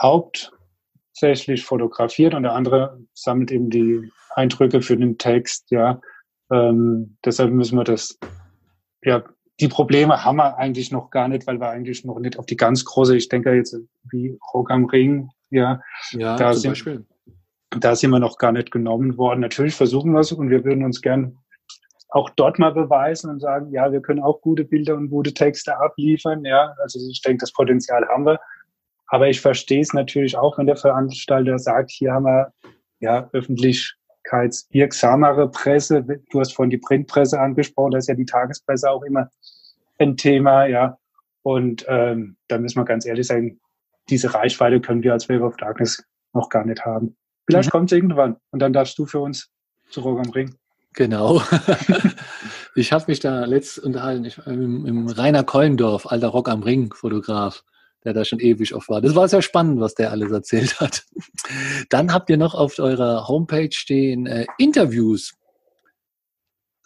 hauptsächlich 0.00 1.64
fotografiert 1.64 2.34
und 2.34 2.44
der 2.44 2.52
andere 2.52 3.00
sammelt 3.14 3.50
eben 3.50 3.70
die 3.70 4.10
Eindrücke 4.34 4.80
für 4.80 4.96
den 4.96 5.18
Text. 5.18 5.70
Ja, 5.70 6.00
ähm, 6.52 7.16
deshalb 7.24 7.52
müssen 7.52 7.76
wir 7.76 7.84
das 7.84 8.18
ja 9.02 9.24
die 9.60 9.68
Probleme 9.68 10.24
haben 10.24 10.36
wir 10.36 10.56
eigentlich 10.56 10.92
noch 10.92 11.10
gar 11.10 11.28
nicht, 11.28 11.46
weil 11.46 11.60
wir 11.60 11.68
eigentlich 11.68 12.04
noch 12.04 12.18
nicht 12.20 12.38
auf 12.38 12.46
die 12.46 12.56
ganz 12.56 12.84
große, 12.84 13.16
ich 13.16 13.28
denke 13.28 13.52
jetzt 13.52 13.76
wie 14.10 14.38
Rock 14.54 14.70
am 14.70 14.84
Ring, 14.84 15.30
ja, 15.50 15.80
ja 16.12 16.36
da, 16.36 16.54
sind, 16.54 16.72
Beispiel. 16.72 17.04
da 17.70 17.96
sind 17.96 18.10
wir 18.10 18.20
noch 18.20 18.38
gar 18.38 18.52
nicht 18.52 18.70
genommen 18.70 19.16
worden. 19.16 19.40
Natürlich 19.40 19.74
versuchen 19.74 20.12
wir 20.12 20.20
es 20.20 20.32
und 20.32 20.50
wir 20.50 20.64
würden 20.64 20.84
uns 20.84 21.00
gern 21.00 21.38
auch 22.10 22.30
dort 22.30 22.58
mal 22.58 22.72
beweisen 22.72 23.30
und 23.30 23.40
sagen, 23.40 23.70
ja, 23.70 23.92
wir 23.92 24.00
können 24.00 24.22
auch 24.22 24.40
gute 24.40 24.64
Bilder 24.64 24.96
und 24.96 25.10
gute 25.10 25.34
Texte 25.34 25.78
abliefern, 25.78 26.44
ja. 26.44 26.74
Also 26.80 26.98
ich 27.10 27.20
denke, 27.20 27.40
das 27.40 27.52
Potenzial 27.52 28.06
haben 28.08 28.24
wir. 28.24 28.40
Aber 29.08 29.28
ich 29.28 29.40
verstehe 29.40 29.80
es 29.80 29.92
natürlich 29.92 30.36
auch, 30.36 30.58
wenn 30.58 30.66
der 30.66 30.76
Veranstalter 30.76 31.58
sagt, 31.58 31.90
hier 31.90 32.12
haben 32.12 32.24
wir 32.24 32.52
ja 33.00 33.28
öffentlich 33.32 33.97
wirksamere 34.70 35.50
Presse. 35.50 36.04
Du 36.30 36.40
hast 36.40 36.54
vorhin 36.54 36.70
die 36.70 36.78
Printpresse 36.78 37.40
angesprochen, 37.40 37.92
da 37.92 37.98
ist 37.98 38.08
ja 38.08 38.14
die 38.14 38.26
Tagespresse 38.26 38.90
auch 38.90 39.02
immer 39.02 39.30
ein 39.98 40.16
Thema, 40.16 40.66
ja. 40.66 40.98
Und 41.42 41.84
ähm, 41.88 42.36
da 42.48 42.58
müssen 42.58 42.78
wir 42.78 42.84
ganz 42.84 43.06
ehrlich 43.06 43.26
sein, 43.26 43.58
diese 44.10 44.32
Reichweite 44.34 44.80
können 44.80 45.02
wir 45.02 45.12
als 45.12 45.28
Wave 45.28 45.44
of 45.44 45.56
Darkness 45.56 46.02
noch 46.32 46.48
gar 46.48 46.64
nicht 46.64 46.84
haben. 46.84 47.16
Vielleicht 47.46 47.68
mhm. 47.68 47.72
kommt 47.72 47.92
es 47.92 47.96
irgendwann 47.96 48.36
und 48.50 48.60
dann 48.60 48.72
darfst 48.72 48.98
du 48.98 49.06
für 49.06 49.20
uns 49.20 49.50
zu 49.90 50.00
Rock 50.00 50.18
am 50.18 50.30
Ring. 50.30 50.54
Genau. 50.94 51.40
ich 52.74 52.92
habe 52.92 53.04
mich 53.08 53.20
da 53.20 53.44
letzt 53.44 53.78
unterhalten, 53.78 54.24
ich, 54.24 54.38
im, 54.46 54.84
im 54.86 55.06
Rainer 55.06 55.44
Kollendorf, 55.44 56.06
alter 56.06 56.28
Rock 56.28 56.48
am 56.48 56.62
Ring 56.62 56.92
Fotograf 56.92 57.64
der 58.04 58.12
da 58.12 58.24
schon 58.24 58.40
ewig 58.40 58.74
auf 58.74 58.88
war. 58.88 59.00
Das 59.00 59.14
war 59.14 59.28
sehr 59.28 59.42
spannend, 59.42 59.80
was 59.80 59.94
der 59.94 60.10
alles 60.10 60.30
erzählt 60.30 60.80
hat. 60.80 61.04
Dann 61.90 62.12
habt 62.12 62.30
ihr 62.30 62.36
noch 62.36 62.54
auf 62.54 62.78
eurer 62.78 63.28
Homepage 63.28 63.72
stehen 63.72 64.26
äh, 64.26 64.46
Interviews. 64.58 65.34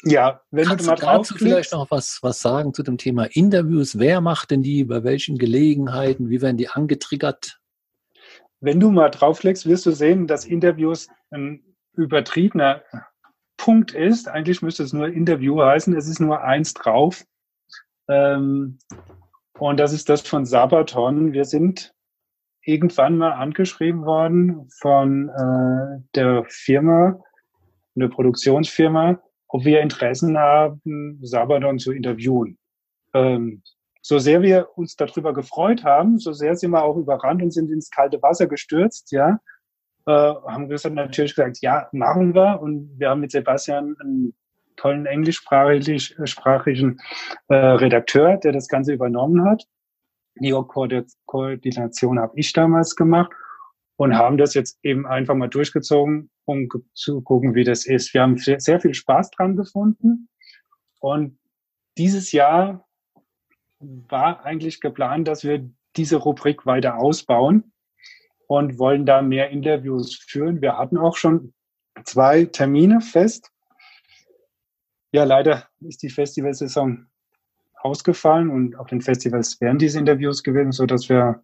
Ja, 0.05 0.40
wenn 0.51 0.66
Kannst 0.66 0.85
du 0.85 0.90
mal 0.90 1.22
du 1.22 1.35
vielleicht 1.37 1.72
noch 1.72 1.90
was, 1.90 2.18
was 2.22 2.40
sagen 2.40 2.75
zu 2.75 2.83
dem 2.83 2.98
Thema 2.98 3.25
Interviews? 3.25 3.98
Wer 3.98 4.20
macht 4.20 4.51
denn 4.51 4.62
die? 4.62 4.85
Bei 4.85 5.05
welchen 5.05 5.38
Gelegenheiten? 5.38 6.29
Wie 6.29 6.42
werden 6.42 6.57
die 6.57 6.68
angetriggert? 6.68 7.61
Wenn 8.61 8.81
du 8.81 8.90
mal 8.90 9.11
draufklickst, 9.11 9.66
wirst 9.66 9.87
du 9.87 9.92
sehen, 9.92 10.27
dass 10.27 10.44
Interviews 10.44 11.09
ein 11.31 11.62
übertriebener 11.94 12.83
Punkt 13.57 13.92
ist. 13.92 14.29
Eigentlich 14.29 14.61
müsste 14.61 14.83
es 14.83 14.92
nur 14.92 15.07
Interview 15.07 15.61
heißen. 15.62 15.94
Es 15.94 16.09
ist 16.09 16.20
nur 16.20 16.42
eins 16.42 16.75
drauf. 16.75 17.25
Ähm, 18.09 18.79
und 19.68 19.79
das 19.79 19.92
ist 19.92 20.09
das 20.09 20.22
von 20.22 20.44
Sabaton. 20.44 21.33
Wir 21.33 21.44
sind 21.44 21.94
irgendwann 22.64 23.16
mal 23.16 23.33
angeschrieben 23.33 24.05
worden 24.05 24.68
von 24.81 25.29
äh, 25.29 26.03
der 26.16 26.44
Firma, 26.48 27.20
eine 27.94 28.09
Produktionsfirma, 28.09 29.20
ob 29.46 29.64
wir 29.64 29.81
Interessen 29.81 30.37
haben, 30.37 31.18
Sabaton 31.22 31.79
zu 31.79 31.92
interviewen. 31.92 32.59
Ähm, 33.14 33.62
so 34.01 34.18
sehr 34.18 34.42
wir 34.42 34.68
uns 34.77 34.96
darüber 34.96 35.33
gefreut 35.33 35.85
haben, 35.85 36.18
so 36.18 36.33
sehr 36.33 36.57
sind 36.57 36.72
wir 36.72 36.83
auch 36.83 36.96
überrannt 36.96 37.40
und 37.40 37.53
sind 37.53 37.70
ins 37.70 37.88
kalte 37.88 38.20
Wasser 38.20 38.48
gestürzt, 38.48 39.12
ja. 39.12 39.38
Äh, 40.07 40.11
haben 40.11 40.68
wir 40.68 40.90
natürlich 40.90 41.37
gesagt, 41.37 41.59
ja, 41.61 41.88
machen 41.92 42.35
wir. 42.35 42.61
Und 42.61 42.98
wir 42.98 43.11
haben 43.11 43.20
mit 43.20 43.31
Sebastian 43.31 43.94
einen 44.01 44.35
tollen 44.76 45.06
englischsprachigen 45.06 47.00
äh, 47.48 47.54
Redakteur, 47.54 48.37
der 48.37 48.52
das 48.52 48.68
Ganze 48.68 48.92
übernommen 48.92 49.44
hat. 49.44 49.64
Die 50.37 50.52
Koordination 51.26 52.18
habe 52.18 52.32
ich 52.37 52.52
damals 52.52 52.96
gemacht 52.96 53.32
und 53.96 54.16
haben 54.16 54.38
das 54.38 54.54
jetzt 54.54 54.78
eben 54.82 55.06
einfach 55.06 55.35
mal 55.35 55.48
durchgezogen, 55.48 56.30
um 56.44 56.68
zu 56.94 57.20
gucken, 57.20 57.54
wie 57.54 57.64
das 57.64 57.87
ist. 57.87 58.14
Wir 58.14 58.22
haben 58.22 58.38
sehr 58.38 58.80
viel 58.80 58.94
Spaß 58.94 59.30
dran 59.30 59.56
gefunden 59.56 60.28
und 61.00 61.38
dieses 61.98 62.32
Jahr 62.32 62.88
war 63.78 64.44
eigentlich 64.44 64.80
geplant, 64.80 65.28
dass 65.28 65.44
wir 65.44 65.68
diese 65.96 66.16
Rubrik 66.16 66.64
weiter 66.64 66.98
ausbauen 66.98 67.72
und 68.46 68.78
wollen 68.78 69.04
da 69.04 69.22
mehr 69.22 69.50
Interviews 69.50 70.16
führen. 70.16 70.62
Wir 70.62 70.78
hatten 70.78 70.96
auch 70.96 71.16
schon 71.16 71.52
zwei 72.04 72.46
Termine 72.46 73.00
fest 73.00 73.51
ja, 75.12 75.25
leider 75.25 75.68
ist 75.81 76.03
die 76.03 76.11
Festivalsaison 76.11 77.07
ausgefallen 77.75 78.51
und 78.51 78.77
auf 78.77 78.88
den 78.88 79.01
Festivals 79.01 79.61
wären 79.61 79.79
diese 79.79 79.98
Interviews 79.98 80.42
gewesen, 80.42 80.72
so 80.72 80.87
dass 80.87 81.09
wir 81.09 81.42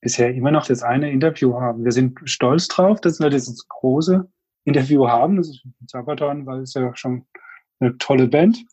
bisher 0.00 0.34
immer 0.34 0.50
noch 0.50 0.66
das 0.66 0.82
eine 0.82 1.10
Interview 1.10 1.58
haben. 1.58 1.84
Wir 1.84 1.92
sind 1.92 2.20
stolz 2.24 2.68
drauf, 2.68 3.00
dass 3.00 3.20
wir 3.20 3.30
das 3.30 3.66
große 3.68 4.28
Interview 4.64 5.08
haben. 5.08 5.36
Das 5.36 5.48
ist 5.48 5.64
Sabaton, 5.86 6.44
weil 6.44 6.60
es 6.60 6.74
ja 6.74 6.94
schon 6.94 7.24
eine 7.80 7.96
tolle 7.98 8.28
Band. 8.28 8.64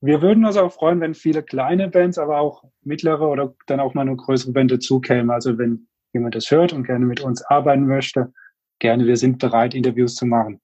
Wir 0.00 0.20
würden 0.20 0.44
uns 0.44 0.56
auch 0.56 0.72
freuen, 0.72 1.00
wenn 1.00 1.14
viele 1.14 1.42
kleine 1.42 1.88
Bands, 1.88 2.18
aber 2.18 2.38
auch 2.38 2.64
mittlere 2.82 3.28
oder 3.28 3.54
dann 3.66 3.80
auch 3.80 3.94
mal 3.94 4.02
eine 4.02 4.16
größere 4.16 4.52
Band 4.52 4.72
dazukämen. 4.72 5.30
Also 5.30 5.56
wenn 5.56 5.86
jemand 6.12 6.34
das 6.34 6.50
hört 6.50 6.72
und 6.72 6.84
gerne 6.84 7.06
mit 7.06 7.20
uns 7.20 7.42
arbeiten 7.42 7.86
möchte, 7.86 8.32
gerne, 8.78 9.06
wir 9.06 9.16
sind 9.16 9.38
bereit, 9.38 9.74
Interviews 9.74 10.16
zu 10.16 10.26
machen. 10.26 10.60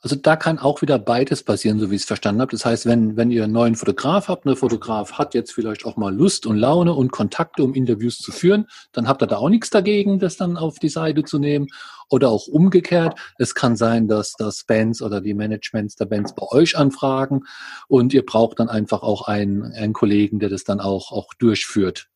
Also 0.00 0.14
da 0.14 0.36
kann 0.36 0.60
auch 0.60 0.80
wieder 0.80 0.98
beides 0.98 1.42
passieren, 1.42 1.80
so 1.80 1.90
wie 1.90 1.96
ich 1.96 2.02
es 2.02 2.06
verstanden 2.06 2.40
habe. 2.40 2.52
Das 2.52 2.64
heißt, 2.64 2.86
wenn, 2.86 3.16
wenn 3.16 3.32
ihr 3.32 3.44
einen 3.44 3.52
neuen 3.52 3.74
Fotograf 3.74 4.28
habt, 4.28 4.46
eine 4.46 4.54
Fotograf 4.54 5.14
hat 5.14 5.34
jetzt 5.34 5.52
vielleicht 5.52 5.84
auch 5.84 5.96
mal 5.96 6.14
Lust 6.14 6.46
und 6.46 6.56
Laune 6.56 6.92
und 6.92 7.10
Kontakte, 7.10 7.64
um 7.64 7.74
Interviews 7.74 8.18
zu 8.18 8.30
führen, 8.30 8.68
dann 8.92 9.08
habt 9.08 9.22
ihr 9.22 9.26
da 9.26 9.38
auch 9.38 9.48
nichts 9.48 9.70
dagegen, 9.70 10.20
das 10.20 10.36
dann 10.36 10.56
auf 10.56 10.78
die 10.78 10.88
Seite 10.88 11.24
zu 11.24 11.40
nehmen. 11.40 11.66
Oder 12.10 12.30
auch 12.30 12.46
umgekehrt. 12.46 13.18
Es 13.38 13.54
kann 13.54 13.76
sein, 13.76 14.08
dass 14.08 14.32
das 14.32 14.64
Bands 14.64 15.02
oder 15.02 15.20
die 15.20 15.34
Managements 15.34 15.96
der 15.96 16.06
Bands 16.06 16.34
bei 16.34 16.46
euch 16.48 16.76
anfragen 16.78 17.42
und 17.88 18.14
ihr 18.14 18.24
braucht 18.24 18.60
dann 18.60 18.68
einfach 18.68 19.02
auch 19.02 19.26
einen, 19.26 19.64
einen 19.64 19.92
Kollegen, 19.92 20.38
der 20.38 20.48
das 20.48 20.64
dann 20.64 20.80
auch, 20.80 21.12
auch 21.12 21.34
durchführt. 21.34 22.08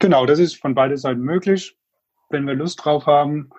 Genau, 0.00 0.26
das 0.26 0.38
ist 0.38 0.56
von 0.56 0.74
beiden 0.74 0.96
Seiten 0.96 1.20
möglich. 1.20 1.76
Wenn 2.30 2.46
wir 2.46 2.54
Lust 2.54 2.84
drauf 2.84 3.06
haben, 3.06 3.50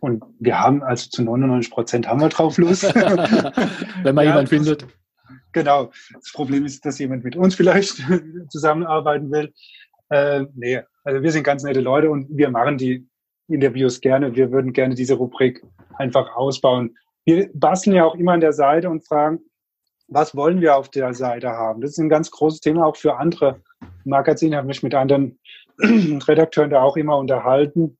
und 0.00 0.24
wir 0.38 0.58
haben 0.58 0.82
also 0.82 1.10
zu 1.10 1.22
99 1.22 1.70
Prozent 1.70 2.08
haben 2.08 2.20
wir 2.20 2.28
drauf 2.28 2.56
Lust. 2.58 2.82
Wenn 2.94 4.14
man 4.14 4.24
ja, 4.24 4.32
jemand 4.32 4.48
findet. 4.48 4.86
Genau. 5.52 5.90
Das 6.14 6.32
Problem 6.32 6.64
ist, 6.64 6.84
dass 6.84 6.98
jemand 6.98 7.24
mit 7.24 7.36
uns 7.36 7.54
vielleicht 7.54 8.02
zusammenarbeiten 8.48 9.30
will. 9.30 9.52
Äh, 10.08 10.46
nee, 10.54 10.80
also 11.04 11.22
wir 11.22 11.30
sind 11.30 11.44
ganz 11.44 11.62
nette 11.62 11.80
Leute 11.80 12.10
und 12.10 12.26
wir 12.30 12.50
machen 12.50 12.78
die 12.78 13.06
Interviews 13.48 14.00
gerne. 14.00 14.34
Wir 14.34 14.50
würden 14.50 14.72
gerne 14.72 14.94
diese 14.94 15.14
Rubrik 15.14 15.62
einfach 15.98 16.34
ausbauen. 16.34 16.96
Wir 17.24 17.50
basteln 17.52 17.96
ja 17.96 18.04
auch 18.04 18.14
immer 18.14 18.32
an 18.32 18.40
der 18.40 18.52
Seite 18.52 18.88
und 18.88 19.06
fragen, 19.06 19.40
was 20.08 20.34
wollen 20.34 20.60
wir 20.60 20.76
auf 20.76 20.88
der 20.88 21.14
Seite 21.14 21.50
haben? 21.50 21.82
Das 21.82 21.92
ist 21.92 21.98
ein 21.98 22.08
ganz 22.08 22.30
großes 22.30 22.60
Thema 22.60 22.86
auch 22.86 22.96
für 22.96 23.16
andere 23.16 23.60
Magazine. 24.04 24.52
Ich 24.52 24.56
habe 24.56 24.66
mich 24.66 24.82
mit 24.82 24.94
anderen 24.94 25.38
Redakteuren 25.78 26.70
da 26.70 26.82
auch 26.82 26.96
immer 26.96 27.16
unterhalten 27.18 27.96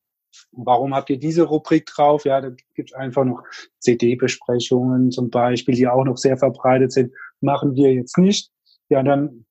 Warum 0.53 0.95
habt 0.95 1.11
ihr 1.11 1.19
diese 1.19 1.43
Rubrik 1.43 1.87
drauf? 1.87 2.25
Ja, 2.25 2.41
da 2.41 2.51
gibt 2.75 2.91
es 2.91 2.95
einfach 2.95 3.25
noch 3.25 3.43
CD-Besprechungen 3.79 5.11
zum 5.11 5.31
Beispiel, 5.31 5.75
die 5.75 5.89
auch 5.89 6.05
noch 6.05 6.17
sehr 6.17 6.37
verbreitet 6.37 6.93
sind. 6.93 7.13
Machen 7.41 7.75
wir 7.75 7.93
jetzt 7.93 8.19
nicht. 8.19 8.51
Ja, 8.89 9.03
dann 9.03 9.47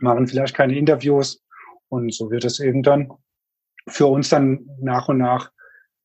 machen 0.00 0.26
vielleicht 0.26 0.54
keine 0.54 0.76
Interviews. 0.76 1.42
Und 1.88 2.12
so 2.12 2.30
wird 2.30 2.44
es 2.44 2.60
eben 2.60 2.82
dann 2.82 3.10
für 3.88 4.06
uns 4.06 4.28
dann 4.28 4.68
nach 4.80 5.08
und 5.08 5.18
nach 5.18 5.50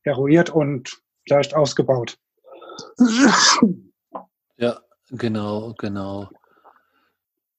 eruiert 0.03 0.49
und 0.49 1.01
vielleicht 1.25 1.55
ausgebaut. 1.55 2.17
Ja, 4.57 4.79
genau, 5.09 5.73
genau. 5.77 6.29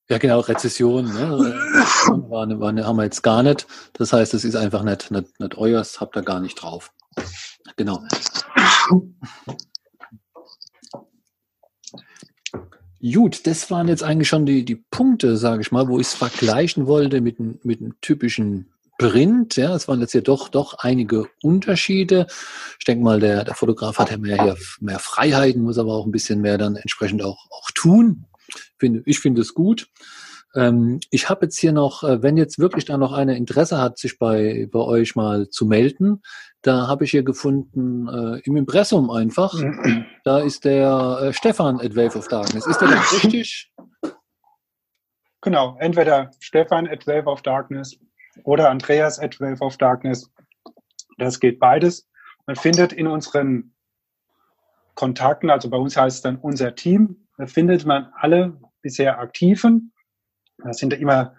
Ja, 0.07 0.19
genau, 0.19 0.39
Rezession, 0.41 1.05
ne? 1.05 1.31
war, 2.29 2.47
war, 2.59 2.85
haben 2.85 2.97
wir 2.97 3.03
jetzt 3.03 3.23
gar 3.23 3.41
nicht. 3.41 3.65
Das 3.93 4.13
heißt, 4.13 4.35
es 4.35 4.45
ist 4.45 4.55
einfach 4.55 4.83
nicht, 4.83 5.09
nicht, 5.09 5.39
nicht 5.39 5.57
euers, 5.57 5.99
habt 5.99 6.15
ihr 6.15 6.21
gar 6.21 6.39
nicht 6.39 6.61
drauf. 6.61 6.91
Genau. 7.75 8.03
Gut, 13.01 13.47
das 13.47 13.71
waren 13.71 13.87
jetzt 13.87 14.03
eigentlich 14.03 14.29
schon 14.29 14.45
die, 14.45 14.63
die 14.63 14.75
Punkte, 14.75 15.37
sage 15.37 15.61
ich 15.61 15.71
mal, 15.71 15.87
wo 15.87 15.99
ich 15.99 16.07
es 16.07 16.13
vergleichen 16.13 16.85
wollte 16.87 17.21
mit, 17.21 17.39
mit 17.65 17.81
einem 17.81 17.99
typischen 18.01 18.71
Print. 18.97 19.57
Ja, 19.57 19.75
es 19.75 19.87
waren 19.87 20.01
jetzt 20.01 20.13
ja 20.13 20.21
doch, 20.21 20.49
doch 20.49 20.75
einige 20.79 21.27
Unterschiede. 21.41 22.27
Ich 22.79 22.85
denke 22.85 23.03
mal, 23.03 23.19
der, 23.19 23.43
der 23.43 23.55
Fotograf 23.55 23.97
hat 23.97 24.11
ja 24.11 24.17
mehr, 24.17 24.41
hier, 24.41 24.57
mehr 24.79 24.99
Freiheiten, 24.99 25.63
muss 25.63 25.77
aber 25.77 25.93
auch 25.93 26.05
ein 26.05 26.11
bisschen 26.11 26.41
mehr 26.41 26.57
dann 26.57 26.75
entsprechend 26.75 27.23
auch, 27.23 27.47
auch 27.49 27.71
tun. 27.71 28.25
Finde, 28.79 29.03
ich 29.05 29.19
finde 29.19 29.41
es 29.41 29.53
gut. 29.53 29.87
Ähm, 30.55 30.99
ich 31.11 31.29
habe 31.29 31.45
jetzt 31.45 31.59
hier 31.59 31.73
noch, 31.73 32.03
äh, 32.03 32.23
wenn 32.23 32.37
jetzt 32.37 32.59
wirklich 32.59 32.85
da 32.85 32.97
noch 32.97 33.11
einer 33.11 33.35
Interesse 33.35 33.79
hat, 33.79 33.97
sich 33.97 34.17
bei, 34.17 34.67
bei 34.71 34.79
euch 34.79 35.15
mal 35.15 35.49
zu 35.49 35.65
melden, 35.65 36.21
da 36.61 36.87
habe 36.87 37.03
ich 37.03 37.11
hier 37.11 37.23
gefunden, 37.23 38.07
äh, 38.07 38.39
im 38.45 38.55
Impressum 38.55 39.11
einfach, 39.11 39.53
da 40.23 40.39
ist 40.39 40.65
der 40.65 41.19
äh, 41.21 41.33
Stefan 41.33 41.79
at 41.79 41.95
Wave 41.95 42.17
of 42.17 42.27
Darkness. 42.27 42.65
Ist 42.65 42.79
der 42.79 42.87
da 42.87 43.01
richtig? 43.11 43.71
Genau, 45.41 45.77
entweder 45.79 46.31
Stefan 46.39 46.87
at 46.87 47.05
Wave 47.05 47.27
of 47.27 47.43
Darkness 47.43 47.95
oder 48.45 48.69
Andreas 48.69 49.19
at 49.19 49.39
Wave 49.39 49.61
of 49.61 49.77
Darkness. 49.77 50.31
Das 51.19 51.39
geht 51.39 51.59
beides. 51.59 52.07
Man 52.47 52.55
findet 52.55 52.93
in 52.93 53.07
unseren 53.07 53.74
Kontakten, 54.95 55.49
also 55.49 55.69
bei 55.69 55.77
uns 55.77 55.95
heißt 55.95 56.17
es 56.17 56.21
dann 56.21 56.37
unser 56.37 56.75
Team, 56.75 57.27
da 57.37 57.47
findet 57.47 57.85
man 57.85 58.11
alle 58.15 58.57
bisher 58.81 59.19
Aktiven. 59.19 59.91
Da 60.57 60.73
sind 60.73 60.93
immer 60.93 61.35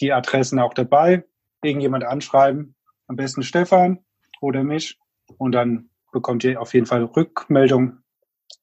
die 0.00 0.12
Adressen 0.12 0.58
auch 0.58 0.74
dabei. 0.74 1.24
Irgendjemand 1.62 2.04
anschreiben, 2.04 2.74
am 3.08 3.16
besten 3.16 3.42
Stefan 3.42 3.98
oder 4.40 4.62
mich. 4.62 4.98
Und 5.38 5.52
dann 5.52 5.90
bekommt 6.12 6.44
ihr 6.44 6.60
auf 6.60 6.74
jeden 6.74 6.86
Fall 6.86 7.04
Rückmeldung 7.04 7.98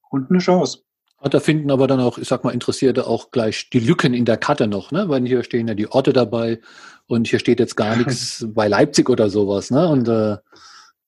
und 0.09 0.29
eine 0.29 0.39
Chance. 0.39 0.83
Da 1.21 1.39
finden 1.41 1.69
aber 1.69 1.87
dann 1.87 1.99
auch, 1.99 2.17
ich 2.17 2.29
sag 2.29 2.45
mal, 2.45 2.53
Interessierte 2.53 3.05
auch 3.05 3.31
gleich 3.31 3.69
die 3.71 3.79
Lücken 3.79 4.13
in 4.13 4.23
der 4.23 4.37
Karte 4.37 4.67
noch, 4.67 4.91
ne? 4.91 5.09
Weil 5.09 5.25
hier 5.25 5.43
stehen 5.43 5.67
ja 5.67 5.73
die 5.73 5.91
Orte 5.91 6.13
dabei 6.13 6.61
und 7.07 7.27
hier 7.27 7.39
steht 7.39 7.59
jetzt 7.59 7.75
gar 7.75 7.95
nichts 7.97 8.45
bei 8.47 8.69
Leipzig 8.69 9.09
oder 9.09 9.29
sowas, 9.29 9.69
ne? 9.69 9.89
Und 9.89 10.07
äh, 10.07 10.37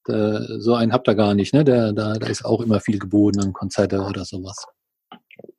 so 0.06 0.74
einen 0.74 0.94
habt 0.94 1.08
ihr 1.08 1.16
gar 1.16 1.34
nicht, 1.34 1.54
ne? 1.54 1.64
Der, 1.64 1.94
da, 1.94 2.14
da 2.14 2.28
ist 2.28 2.44
auch 2.44 2.62
immer 2.62 2.80
viel 2.80 3.00
geboten 3.00 3.40
an 3.40 3.54
Konzerte 3.54 4.02
oder 4.02 4.26
sowas. 4.26 4.66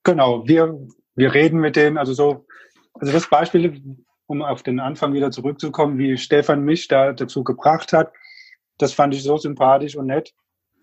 Genau, 0.05 0.47
wir, 0.47 0.79
wir 1.15 1.35
reden 1.35 1.61
mit 1.61 1.77
denen, 1.77 1.99
also 1.99 2.13
so, 2.13 2.47
also 2.95 3.13
das 3.13 3.29
Beispiel, 3.29 3.83
um 4.27 4.43
auf 4.43 4.63
den 4.63 4.81
Anfang 4.81 5.13
wieder 5.13 5.31
zurückzukommen, 5.31 5.99
wie 5.99 6.17
Stefan 6.17 6.63
mich 6.65 6.89
da 6.89 7.13
dazu 7.13 7.45
gebracht 7.45 7.93
hat, 7.93 8.13
das 8.79 8.93
fand 8.93 9.15
ich 9.15 9.23
so 9.23 9.37
sympathisch 9.37 9.97
und 9.97 10.07
nett, 10.07 10.33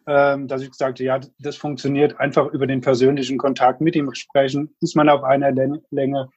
ähm, 0.08 0.48
dass 0.48 0.62
ich 0.62 0.72
gesagt 0.72 1.00
habe, 1.00 1.06
ja, 1.06 1.20
das 1.40 1.58
funktioniert 1.58 2.20
einfach 2.20 2.48
über 2.54 2.68
den 2.68 2.82
persönlichen 2.82 3.38
Kontakt 3.38 3.82
mit 3.82 3.96
ihm 3.96 4.14
sprechen, 4.14 4.76
ist 4.82 4.96
man 4.96 5.10
auf 5.10 5.24
einer 5.24 5.52
Länge, 5.52 6.30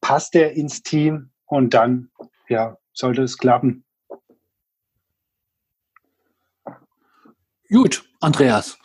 passt 0.00 0.34
er 0.36 0.52
ins 0.52 0.82
Team 0.82 1.30
und 1.46 1.74
dann, 1.74 2.10
ja, 2.48 2.76
sollte 2.92 3.22
es 3.22 3.38
klappen. 3.38 3.85
Gut, 7.68 8.04
Andreas. 8.20 8.78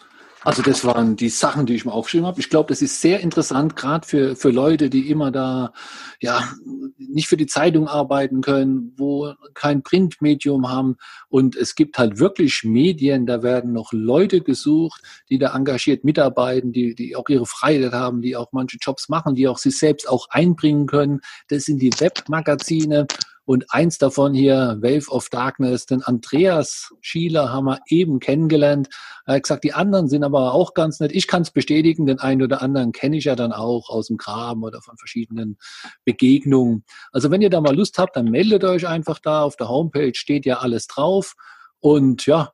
Also 0.43 0.63
das 0.63 0.83
waren 0.83 1.15
die 1.15 1.29
Sachen, 1.29 1.67
die 1.67 1.75
ich 1.75 1.85
mir 1.85 1.93
aufgeschrieben 1.93 2.25
habe. 2.25 2.39
Ich 2.39 2.49
glaube, 2.49 2.69
das 2.69 2.81
ist 2.81 2.99
sehr 2.99 3.19
interessant, 3.19 3.75
gerade 3.75 4.07
für, 4.07 4.35
für 4.35 4.49
Leute, 4.49 4.89
die 4.89 5.07
immer 5.11 5.29
da 5.29 5.71
ja 6.19 6.51
nicht 6.97 7.27
für 7.27 7.37
die 7.37 7.45
Zeitung 7.45 7.87
arbeiten 7.87 8.41
können, 8.41 8.93
wo 8.97 9.33
kein 9.53 9.83
Printmedium 9.83 10.67
haben. 10.67 10.97
Und 11.29 11.55
es 11.55 11.75
gibt 11.75 11.99
halt 11.99 12.17
wirklich 12.17 12.63
Medien, 12.63 13.27
da 13.27 13.43
werden 13.43 13.71
noch 13.71 13.93
Leute 13.93 14.41
gesucht, 14.41 15.03
die 15.29 15.37
da 15.37 15.55
engagiert 15.55 16.03
mitarbeiten, 16.03 16.71
die, 16.71 16.95
die 16.95 17.15
auch 17.15 17.29
ihre 17.29 17.45
Freiheit 17.45 17.93
haben, 17.93 18.23
die 18.23 18.35
auch 18.35 18.51
manche 18.51 18.77
Jobs 18.81 19.09
machen, 19.09 19.35
die 19.35 19.47
auch 19.47 19.59
sich 19.59 19.77
selbst 19.77 20.09
auch 20.09 20.27
einbringen 20.31 20.87
können. 20.87 21.21
Das 21.49 21.65
sind 21.65 21.83
die 21.83 21.91
Webmagazine. 21.99 23.05
Und 23.51 23.65
eins 23.67 23.97
davon 23.97 24.33
hier, 24.33 24.77
Wave 24.79 25.11
of 25.11 25.27
Darkness, 25.27 25.85
den 25.85 26.01
Andreas 26.03 26.93
Schieler 27.01 27.51
haben 27.51 27.65
wir 27.65 27.79
eben 27.89 28.21
kennengelernt. 28.21 28.87
Er 29.25 29.35
hat 29.35 29.43
gesagt, 29.43 29.65
die 29.65 29.73
anderen 29.73 30.07
sind 30.07 30.23
aber 30.23 30.53
auch 30.53 30.73
ganz 30.73 31.01
nett. 31.01 31.11
Ich 31.11 31.27
kann 31.27 31.41
es 31.41 31.51
bestätigen, 31.51 32.05
den 32.05 32.19
einen 32.19 32.41
oder 32.43 32.61
anderen 32.61 32.93
kenne 32.93 33.17
ich 33.17 33.25
ja 33.25 33.35
dann 33.35 33.51
auch 33.51 33.89
aus 33.89 34.07
dem 34.07 34.15
Graben 34.15 34.63
oder 34.63 34.81
von 34.81 34.95
verschiedenen 34.95 35.57
Begegnungen. 36.05 36.85
Also 37.11 37.29
wenn 37.29 37.41
ihr 37.41 37.49
da 37.49 37.59
mal 37.59 37.75
Lust 37.75 37.97
habt, 37.97 38.15
dann 38.15 38.31
meldet 38.31 38.63
euch 38.63 38.87
einfach 38.87 39.19
da. 39.19 39.43
Auf 39.43 39.57
der 39.57 39.67
Homepage 39.67 40.15
steht 40.15 40.45
ja 40.45 40.59
alles 40.59 40.87
drauf. 40.87 41.35
Und 41.81 42.25
ja, 42.25 42.53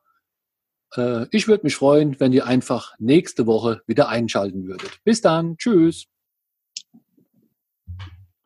äh, 0.96 1.26
ich 1.30 1.46
würde 1.46 1.62
mich 1.62 1.76
freuen, 1.76 2.18
wenn 2.18 2.32
ihr 2.32 2.44
einfach 2.44 2.94
nächste 2.98 3.46
Woche 3.46 3.82
wieder 3.86 4.08
einschalten 4.08 4.66
würdet. 4.66 4.98
Bis 5.04 5.20
dann. 5.20 5.58
Tschüss. 5.58 6.08